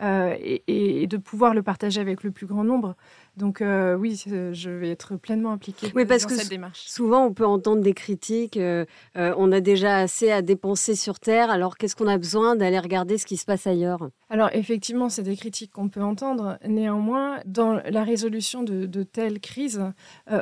euh, 0.02 0.34
et, 0.40 1.06
de 1.06 1.16
pouvoir 1.18 1.52
le 1.52 1.62
partager 1.62 2.00
avec 2.00 2.22
le 2.22 2.30
plus 2.30 2.46
grand 2.46 2.64
nombre. 2.64 2.96
Donc 3.36 3.62
euh, 3.62 3.96
oui, 3.96 4.22
je 4.26 4.70
vais 4.70 4.90
être 4.90 5.16
pleinement 5.16 5.52
impliquée 5.52 5.90
oui, 5.94 6.04
parce 6.04 6.24
dans 6.24 6.28
que 6.28 6.34
cette 6.34 6.50
démarche. 6.50 6.84
Souvent, 6.86 7.24
on 7.24 7.32
peut 7.32 7.46
entendre 7.46 7.80
des 7.80 7.94
critiques. 7.94 8.58
Euh, 8.58 8.84
euh, 9.16 9.34
on 9.38 9.52
a 9.52 9.60
déjà 9.60 9.98
assez 9.98 10.30
à 10.30 10.42
dépenser 10.42 10.94
sur 10.94 11.18
Terre. 11.18 11.50
Alors, 11.50 11.78
qu'est-ce 11.78 11.96
qu'on 11.96 12.08
a 12.08 12.18
besoin 12.18 12.56
d'aller 12.56 12.78
regarder 12.78 13.16
ce 13.16 13.24
qui 13.24 13.38
se 13.38 13.46
passe 13.46 13.66
ailleurs? 13.66 14.10
Alors, 14.28 14.50
effectivement, 14.52 15.08
c'est 15.08 15.22
des 15.22 15.36
critiques 15.36 15.72
qu'on 15.72 15.88
peut 15.88 16.02
entendre. 16.02 16.58
Néanmoins, 16.66 17.40
dans 17.46 17.80
la 17.88 18.04
résolution 18.04 18.62
de, 18.62 18.84
de 18.84 19.02
telles 19.02 19.40
crises, 19.40 19.82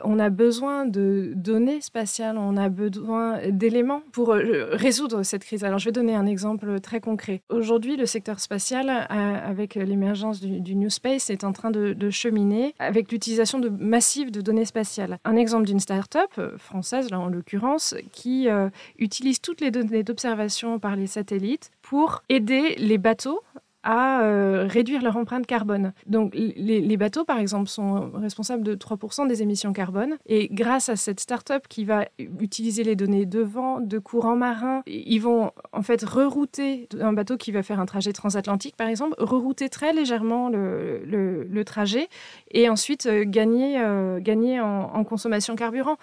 on 0.05 0.19
a 0.19 0.31
besoin 0.31 0.87
de 0.87 1.33
données 1.35 1.81
spatiales. 1.81 2.39
On 2.39 2.57
a 2.57 2.69
besoin 2.69 3.39
d'éléments 3.49 4.03
pour 4.13 4.29
résoudre 4.31 5.23
cette 5.23 5.45
crise. 5.45 5.65
Alors, 5.65 5.79
je 5.79 5.87
vais 5.87 5.93
donner 5.93 6.15
un 6.15 6.27
exemple 6.27 6.81
très 6.81 7.01
concret. 7.01 7.43
Aujourd'hui, 7.49 7.97
le 7.97 8.07
secteur 8.07 8.41
spatial, 8.41 8.89
avec 8.89 9.75
l'émergence 9.75 10.41
du, 10.41 10.77
New 10.77 10.91
Space, 10.91 11.31
est 11.31 11.45
en 11.45 11.53
train 11.53 11.71
de, 11.71 11.93
de 11.93 12.11
cheminer 12.11 12.75
avec 12.81 13.13
l'utilisation 13.13 13.59
de, 13.59 13.69
massive 13.69 14.31
de 14.31 14.41
données 14.41 14.65
spatiales. 14.65 15.19
Un 15.25 15.37
exemple 15.37 15.67
d'une 15.67 15.81
start-up 15.81 16.31
euh, 16.39 16.57
française, 16.59 17.11
là 17.11 17.21
en 17.21 17.29
l'occurrence, 17.29 17.95
qui 18.13 18.49
euh, 18.49 18.71
utilise 18.99 19.41
toutes 19.41 19.61
les 19.61 19.71
données 19.71 20.03
d'observation 20.03 20.79
par 20.79 20.97
les 20.97 21.07
satellites 21.07 21.71
pour 21.83 22.23
aider 22.29 22.75
les 22.79 22.99
bateaux 22.99 23.43
à 23.83 24.23
euh, 24.23 24.67
réduire 24.69 25.03
leur 25.03 25.17
empreinte 25.17 25.47
carbone. 25.47 25.93
Donc 26.07 26.35
les, 26.35 26.97
bateaux, 26.97 27.25
par 27.25 27.39
exemple, 27.39 27.69
sont 27.69 28.11
responsables 28.15 28.63
de 28.63 28.75
3% 28.75 29.27
des 29.27 29.43
émissions 29.43 29.73
carbone. 29.73 30.17
Et 30.27 30.49
grâce 30.53 30.89
à 30.89 30.97
cette 30.97 31.21
start-up 31.21 31.67
qui 31.69 31.85
va 31.85 32.07
utiliser 32.19 32.85
les 32.85 32.97
données 32.97 33.27
de 33.27 33.41
vent, 33.41 33.81
de 33.81 33.99
courant 33.99 34.37
marin, 34.37 34.83
ils 34.87 35.19
vont 35.19 35.53
en 35.73 35.83
fait 35.83 36.05
rerouter 36.05 36.89
un 37.01 37.13
bateau 37.13 37.37
qui 37.37 37.53
va 37.53 37.63
faire 37.63 37.81
un 37.81 37.87
trajet 37.87 38.13
transatlantique, 38.13 38.77
par 38.77 38.89
exemple, 38.89 39.15
rerouter 39.19 39.69
très 39.69 39.93
légèrement 39.93 40.49
le, 40.51 41.63
trajet 41.67 42.09
et 42.51 42.71
ensuite 42.71 43.05
euh, 43.05 43.25
gagner, 43.27 43.79
euh, 43.79 44.19
gagner 44.19 44.61
en, 44.61 45.05
consommation 45.05 45.57
carburant. 45.57 45.97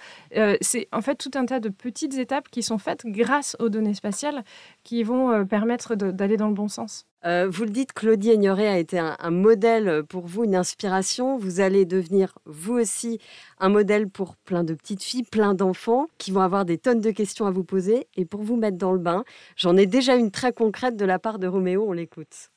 C'est 0.62 0.88
en 0.92 1.02
fait 1.02 1.16
tout 1.16 1.32
un 1.36 1.46
tas 1.46 1.60
de 1.60 1.70
petites 1.70 2.18
étapes 2.18 2.50
qui 2.50 2.62
sont 2.62 2.78
faites 2.78 3.06
grâce 3.06 3.56
aux 3.60 3.70
données 3.70 3.94
spatiales 3.94 4.44
qui 4.84 5.04
vont 5.04 5.46
permettre 5.46 5.96
d'aller 5.96 6.38
dans 6.38 6.48
le 6.48 6.54
bon 6.54 6.68
sens. 6.68 7.08
Euh, 7.26 7.48
vous 7.50 7.64
le 7.64 7.72
dites, 7.72 7.94
Claudie 7.94 8.30
Ignoré 8.30 8.68
a 8.68 8.78
été 8.78 9.00
un, 9.00 9.32
modèle 9.32 10.04
pour 10.08 10.28
vous, 10.28 10.44
une 10.44 10.56
inspiration. 10.56 11.38
Vous 11.38 11.60
allez 11.60 11.86
devenir, 11.86 12.38
vous 12.46 12.76
aussi, 12.76 13.20
un 13.60 13.70
modèle 13.70 14.08
pour 14.08 14.36
plein 14.36 14.64
de 14.64 14.74
petites 14.74 15.04
filles, 15.04 15.24
plein 15.24 15.54
d'enfants 15.54 16.08
qui 16.18 16.32
vont 16.32 16.42
avoir 16.42 16.64
des 16.64 16.78
tonnes 16.78 17.02
de 17.02 17.12
questions 17.12 17.46
à 17.46 17.52
vous 17.52 17.64
poser. 17.64 18.08
Et 18.16 18.26
pour 18.26 18.44
vous 18.44 18.56
mettre 18.56 18.78
dans 18.78 18.94
le 18.94 19.00
bain, 19.00 19.24
j'en 19.56 19.76
ai 19.78 19.88
déjà 19.88 20.16
une 20.16 20.32
très 20.32 20.54
concrète 20.54 20.96
de 20.96 21.06
la 21.06 21.20
part 21.20 21.40
de 21.40 21.48
Roméo. 21.48 21.86
On 21.88 21.92
l'écoute. 21.92 22.50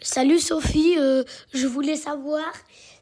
Salut 0.00 0.40
Sophie, 0.40 0.96
euh, 0.98 1.22
je 1.54 1.66
voulais 1.66 1.96
savoir 1.96 2.52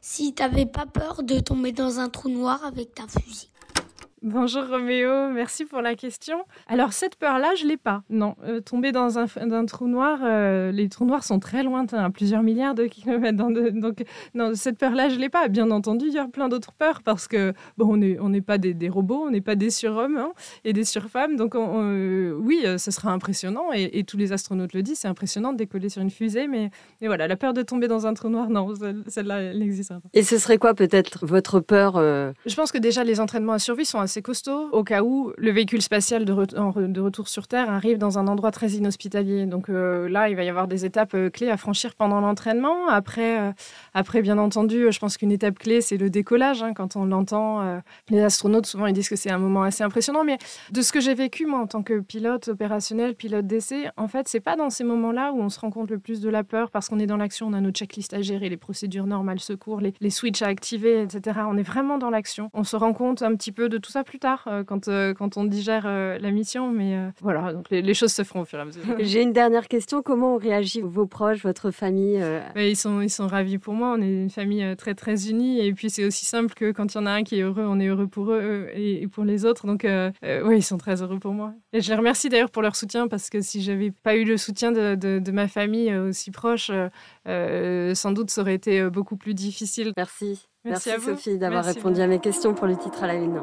si 0.01 0.33
tu 0.33 0.43
n'avais 0.43 0.67
pas 0.67 0.85
peur 0.85 1.23
de 1.23 1.39
tomber 1.39 1.71
dans 1.71 1.99
un 1.99 2.09
trou 2.09 2.29
noir 2.29 2.63
avec 2.63 2.93
ta 2.93 3.07
fusée. 3.07 3.50
Bonjour 4.23 4.67
Roméo, 4.67 5.29
merci 5.31 5.65
pour 5.65 5.81
la 5.81 5.95
question. 5.95 6.45
Alors 6.67 6.93
cette 6.93 7.15
peur-là, 7.15 7.55
je 7.55 7.65
l'ai 7.65 7.75
pas. 7.75 8.03
Non, 8.11 8.35
euh, 8.43 8.61
tomber 8.61 8.91
dans 8.91 9.17
un, 9.17 9.25
trou 9.65 9.87
noir, 9.87 10.19
euh, 10.23 10.71
les 10.71 10.89
trous 10.89 11.05
noirs 11.05 11.23
sont 11.23 11.39
très 11.39 11.63
lointains, 11.63 12.03
à 12.03 12.11
plusieurs 12.11 12.43
milliards 12.43 12.75
de 12.75 12.85
kilomètres. 12.85 13.35
donc 13.73 14.03
non, 14.35 14.51
cette 14.53 14.77
peur-là, 14.77 15.09
je 15.09 15.15
l'ai 15.15 15.29
pas. 15.29 15.47
Bien 15.47 15.71
entendu, 15.71 16.05
il 16.05 16.13
y 16.13 16.19
a 16.19 16.27
plein 16.27 16.49
d'autres 16.49 16.71
peurs 16.73 17.01
parce 17.01 17.27
que 17.27 17.53
bon, 17.79 17.93
on 17.93 17.97
n'est 17.97 18.19
on 18.19 18.31
pas 18.41 18.59
des, 18.59 18.89
robots, 18.89 19.23
on 19.25 19.31
n'est 19.31 19.41
pas 19.41 19.55
des 19.55 19.71
surhommes 19.71 20.17
hein, 20.17 20.33
et 20.65 20.73
des 20.73 20.83
surfemmes. 20.83 21.35
Donc 21.35 21.55
euh, 21.55 22.37
oui, 22.39 22.63
ce 22.77 22.91
sera 22.91 23.11
impressionnant 23.11 23.71
et, 23.73 24.03
tous 24.03 24.17
les 24.17 24.33
astronautes 24.33 24.73
le 24.73 24.83
disent, 24.83 24.99
c'est 24.99 25.07
impressionnant 25.07 25.51
de 25.51 25.57
décoller 25.57 25.89
sur 25.89 26.03
une 26.03 26.11
fusée, 26.11 26.45
mais, 26.45 26.69
mais 27.01 27.07
voilà, 27.07 27.27
la 27.27 27.37
peur 27.37 27.55
de 27.55 27.63
tomber 27.63 27.87
dans 27.87 28.05
un 28.05 28.13
trou 28.13 28.29
noir, 28.29 28.51
non, 28.51 28.71
celle-là, 29.07 29.41
elle 29.41 29.57
n'existera 29.57 29.99
pas. 29.99 30.09
Et 30.13 30.21
ce 30.21 30.37
serait 30.37 30.59
quoi 30.59 30.75
peut-être 30.75 31.25
votre 31.25 31.59
peur 31.59 31.95
Je 31.95 32.55
pense 32.55 32.71
que 32.71 32.77
déjà 32.77 33.03
les 33.03 33.19
entraînements 33.19 33.53
à 33.53 33.59
survie 33.59 33.85
sont 33.85 33.99
assez 33.99 34.10
assez 34.11 34.21
costaud 34.21 34.67
au 34.73 34.83
cas 34.83 35.03
où 35.03 35.31
le 35.37 35.51
véhicule 35.51 35.81
spatial 35.81 36.25
de, 36.25 36.33
retour 36.33 37.29
sur 37.29 37.47
Terre 37.47 37.69
arrive 37.69 37.97
dans 37.97 38.17
un 38.17 38.27
endroit 38.27 38.51
très 38.51 38.71
inhospitalier. 38.71 39.45
Donc 39.45 39.69
euh, 39.69 40.09
là, 40.09 40.27
il 40.27 40.35
va 40.35 40.43
y 40.43 40.49
avoir 40.49 40.67
des 40.67 40.83
étapes 40.83 41.13
euh, 41.13 41.29
clés 41.29 41.49
à 41.49 41.55
franchir 41.55 41.95
pendant 41.95 42.19
l'entraînement. 42.19 42.89
Après, 42.89 43.39
euh, 43.39 43.51
après, 43.93 44.21
bien 44.21 44.37
entendu, 44.37 44.91
je 44.91 44.99
pense 44.99 45.15
qu'une 45.15 45.31
étape 45.31 45.57
clé, 45.57 45.79
c'est 45.79 45.95
le 45.95 46.09
décollage. 46.09 46.61
Hein, 46.61 46.73
quand 46.73 46.97
on 46.97 47.05
l'entend, 47.05 47.81
les 48.09 48.21
astronautes, 48.21 48.65
souvent, 48.65 48.85
ils 48.85 48.93
disent 48.93 49.07
que 49.07 49.15
c'est 49.15 49.31
un 49.31 49.37
moment 49.37 49.63
assez 49.63 49.83
impressionnant. 49.83 50.25
Mais 50.25 50.37
de 50.71 50.81
ce 50.81 50.91
que 50.91 50.99
j'ai 50.99 51.13
vécu, 51.13 51.45
moi, 51.45 51.59
en 51.59 51.67
tant 51.67 51.81
que 51.81 52.01
pilote 52.01 52.49
opérationnel, 52.49 53.15
pilote 53.15 53.47
d'essai, 53.47 53.89
en 53.95 54.09
fait, 54.09 54.27
c'est 54.27 54.41
pas 54.41 54.57
dans 54.57 54.69
ces 54.69 54.83
moments-là 54.83 55.31
où 55.31 55.39
on 55.39 55.49
se 55.49 55.59
rend 55.59 55.71
compte 55.71 55.89
le 55.89 55.99
plus 55.99 56.19
de 56.19 56.29
la 56.29 56.43
peur 56.43 56.69
parce 56.69 56.89
qu'on 56.89 56.99
est 56.99 57.07
dans 57.07 57.17
l'action, 57.17 57.47
on 57.47 57.53
a 57.53 57.61
nos 57.61 57.71
checklists 57.71 58.13
à 58.13 58.21
gérer, 58.21 58.49
les 58.49 58.57
procédures 58.57 59.07
normales, 59.07 59.39
secours, 59.39 59.79
les 59.79 60.09
switches 60.09 60.41
à 60.41 60.47
activer, 60.47 61.01
etc. 61.01 61.39
On 61.47 61.57
est 61.57 61.63
vraiment 61.63 61.97
dans 61.97 62.09
l'action. 62.09 62.49
On 62.53 62.65
se 62.65 62.75
rend 62.75 62.91
compte 62.93 63.21
un 63.21 63.35
petit 63.35 63.53
peu 63.53 63.69
de 63.69 63.77
tout 63.77 63.91
ça 63.91 64.00
plus 64.03 64.19
tard 64.19 64.43
euh, 64.47 64.63
quand, 64.63 64.87
euh, 64.87 65.13
quand 65.13 65.37
on 65.37 65.43
digère 65.43 65.83
euh, 65.85 66.17
la 66.19 66.31
mission. 66.31 66.71
Mais 66.71 66.97
voilà, 67.21 67.53
donc 67.53 67.69
les, 67.69 67.93
choses 67.93 68.11
se 68.11 68.23
feront 68.23 68.41
au 68.41 68.45
fur 68.45 68.59
et 68.59 68.61
à 68.61 68.65
mesure. 68.65 68.83
J'ai 68.99 69.21
une 69.21 69.33
dernière 69.33 69.67
question. 69.67 70.01
Comment 70.01 70.35
ont 70.35 70.37
réagi 70.37 70.81
vos 70.81 71.05
proches, 71.05 71.43
votre 71.43 71.71
famille 71.71 72.23
ils, 72.55 72.75
sont, 72.75 73.01
ils 73.01 73.09
sont 73.09 73.27
ravis 73.27 73.57
pour 73.57 73.73
moi. 73.73 73.95
On 73.97 74.01
est 74.01 74.11
une 74.11 74.29
famille 74.29 74.75
très, 74.75 74.93
très 74.93 75.29
unie. 75.29 75.65
Et 75.65 75.73
puis, 75.73 75.89
c'est 75.89 76.05
aussi 76.05 76.25
simple 76.25 76.53
que 76.53 76.71
quand 76.71 76.93
il 76.93 76.97
y 76.97 77.01
en 77.01 77.05
a 77.05 77.11
un 77.11 77.23
qui 77.23 77.39
est 77.39 77.41
heureux, 77.41 77.65
on 77.67 77.79
est 77.79 77.87
heureux 77.87 78.07
pour 78.07 78.31
eux 78.31 78.67
et, 78.73 79.07
pour 79.07 79.23
les 79.23 79.45
autres. 79.45 79.67
Donc, 79.67 79.85
oui, 79.85 80.57
ils 80.57 80.63
sont 80.63 80.77
très 80.77 81.01
heureux 81.01 81.19
pour 81.19 81.33
moi. 81.33 81.53
Et 81.73 81.81
je 81.81 81.89
les 81.89 81.97
remercie 81.97 82.29
d'ailleurs 82.29 82.51
pour 82.51 82.61
leur 82.61 82.75
soutien 82.75 83.07
parce 83.07 83.29
que 83.29 83.41
si 83.41 83.61
j'avais 83.61 83.91
pas 83.91 84.15
eu 84.15 84.23
le 84.23 84.37
soutien 84.37 84.71
de, 84.71 84.95
de, 84.95 85.31
ma 85.31 85.47
famille 85.47 85.93
aussi 85.95 86.31
proche, 86.31 86.71
sans 87.25 88.11
doute 88.11 88.29
ça 88.31 88.41
aurait 88.41 88.55
été 88.55 88.89
beaucoup 88.89 89.17
plus 89.17 89.33
difficile. 89.33 89.93
Merci. 89.97 90.47
Merci, 90.63 90.91
à 90.91 90.97
vous. 90.97 91.11
Sophie 91.11 91.37
d'avoir 91.37 91.65
répondu 91.65 92.01
à 92.01 92.07
mes 92.07 92.19
questions 92.19 92.53
pour 92.53 92.67
le 92.67 92.77
titre 92.77 93.03
à 93.03 93.07
la 93.07 93.15
une. 93.15 93.41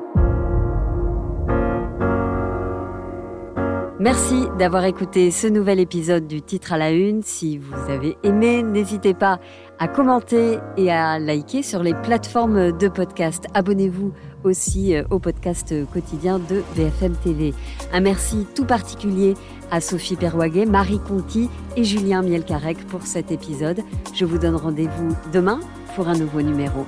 Merci 4.00 4.44
d'avoir 4.56 4.84
écouté 4.84 5.32
ce 5.32 5.48
nouvel 5.48 5.80
épisode 5.80 6.28
du 6.28 6.40
titre 6.40 6.72
à 6.72 6.78
la 6.78 6.92
une. 6.92 7.24
Si 7.24 7.58
vous 7.58 7.74
avez 7.90 8.16
aimé, 8.22 8.62
n'hésitez 8.62 9.12
pas 9.12 9.40
à 9.80 9.88
commenter 9.88 10.60
et 10.76 10.92
à 10.92 11.18
liker 11.18 11.64
sur 11.64 11.82
les 11.82 11.94
plateformes 11.94 12.70
de 12.78 12.86
podcast. 12.86 13.46
Abonnez-vous 13.54 14.12
aussi 14.44 14.94
euh, 14.94 15.02
au 15.10 15.18
podcast 15.18 15.74
quotidien 15.92 16.38
de 16.38 16.62
BFM 16.76 17.16
TV. 17.16 17.52
Un 17.92 18.00
merci 18.00 18.46
tout 18.54 18.64
particulier 18.64 19.34
à 19.72 19.80
Sophie 19.80 20.16
Perwaguet, 20.16 20.66
Marie 20.66 21.00
Conti 21.00 21.50
et 21.76 21.82
Julien 21.82 22.22
Mielcarec 22.22 22.78
pour 22.86 23.02
cet 23.02 23.32
épisode. 23.32 23.80
Je 24.14 24.24
vous 24.24 24.38
donne 24.38 24.54
rendez-vous 24.54 25.16
demain 25.32 25.58
pour 25.96 26.06
un 26.06 26.14
nouveau 26.14 26.40
numéro. 26.40 26.86